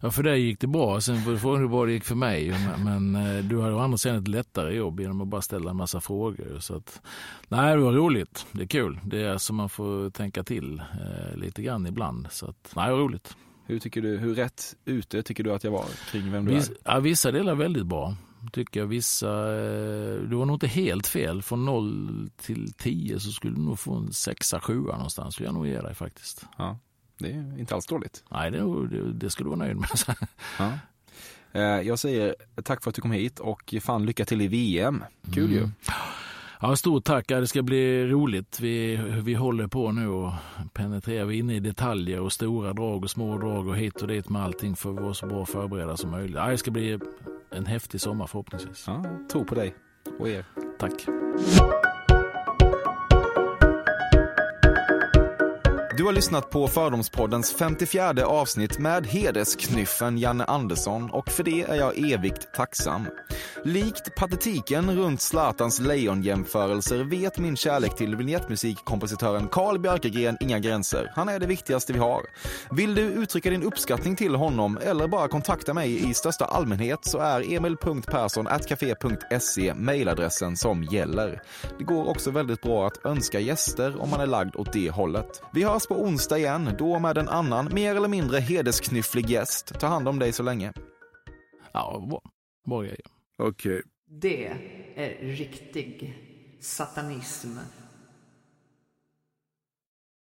[0.01, 1.01] Ja, för dig gick det bra.
[1.01, 2.55] Sen får du fråga hur bra det gick för mig.
[2.85, 5.77] Men, men du hade å andra sidan ett lättare jobb genom att bara ställa en
[5.77, 6.59] massa frågor.
[6.61, 7.01] Så att,
[7.49, 8.47] nej, det var roligt.
[8.53, 8.99] Det är kul.
[9.05, 12.27] Det är så man får tänka till eh, lite grann ibland.
[12.31, 13.37] Så att, nej, det var roligt.
[13.67, 16.71] Hur, tycker du, hur rätt ute tycker du att jag var kring vem du Viss,
[16.71, 16.77] är?
[16.85, 18.17] ja, vissa delar väldigt bra.
[18.53, 18.87] Tycker jag.
[18.87, 21.43] Vissa, eh, du var nog inte helt fel.
[21.43, 25.35] Från 0 till 10 så skulle du nog få en sexa, sjua någonstans.
[25.35, 26.45] Skulle jag nog ge dig faktiskt.
[26.59, 26.79] Ja,
[27.19, 28.25] det är inte alls dåligt.
[28.31, 29.89] Nej, det, det, det skulle du vara nöjd med.
[30.59, 30.73] Ja.
[31.53, 32.35] Eh, Jag säger
[32.65, 35.05] tack för att du kom hit och fan lycka till i VM.
[35.35, 35.69] Kul ju.
[36.61, 37.31] Ja, stort tack.
[37.31, 38.61] Ja, det ska bli roligt.
[38.61, 40.33] Vi, vi håller på nu och
[40.73, 41.33] penetrerar.
[41.33, 44.77] Inne i detaljer och stora drag och små drag och hit och dit med allting
[44.77, 46.37] för att vara så bra förberedda som möjligt.
[46.37, 46.99] Ja, det ska bli
[47.51, 48.85] en häftig sommar förhoppningsvis.
[48.87, 49.75] Ja, tro på dig
[50.19, 50.45] och er.
[50.79, 50.93] Tack.
[56.07, 62.13] Har lyssnat på Fördomspoddens 54 avsnitt med hedersknyffen Janne Andersson och för det är jag
[62.13, 63.07] evigt tacksam.
[63.65, 71.13] Likt patetiken runt Zlatans lejonjämförelser vet min kärlek till vignettmusikkompositören Carl Björkegren inga gränser.
[71.15, 72.23] Han är det viktigaste vi har.
[72.71, 77.19] Vill du uttrycka din uppskattning till honom eller bara kontakta mig i största allmänhet så
[77.19, 81.43] är emil.perssonatcafe.se mejladressen som gäller.
[81.79, 85.43] Det går också väldigt bra att önska gäster om man är lagd åt det hållet.
[85.53, 89.81] Vi hörs på onsdag igen, då med en annan mer eller mindre hedersknyfflig gäst.
[89.81, 90.73] Ta hand om dig så länge.
[91.73, 92.21] Ja, bra,
[92.67, 93.07] bra grejer.
[93.39, 93.83] Okej.
[94.21, 94.47] Det
[94.97, 96.19] är riktig
[96.61, 97.49] satanism.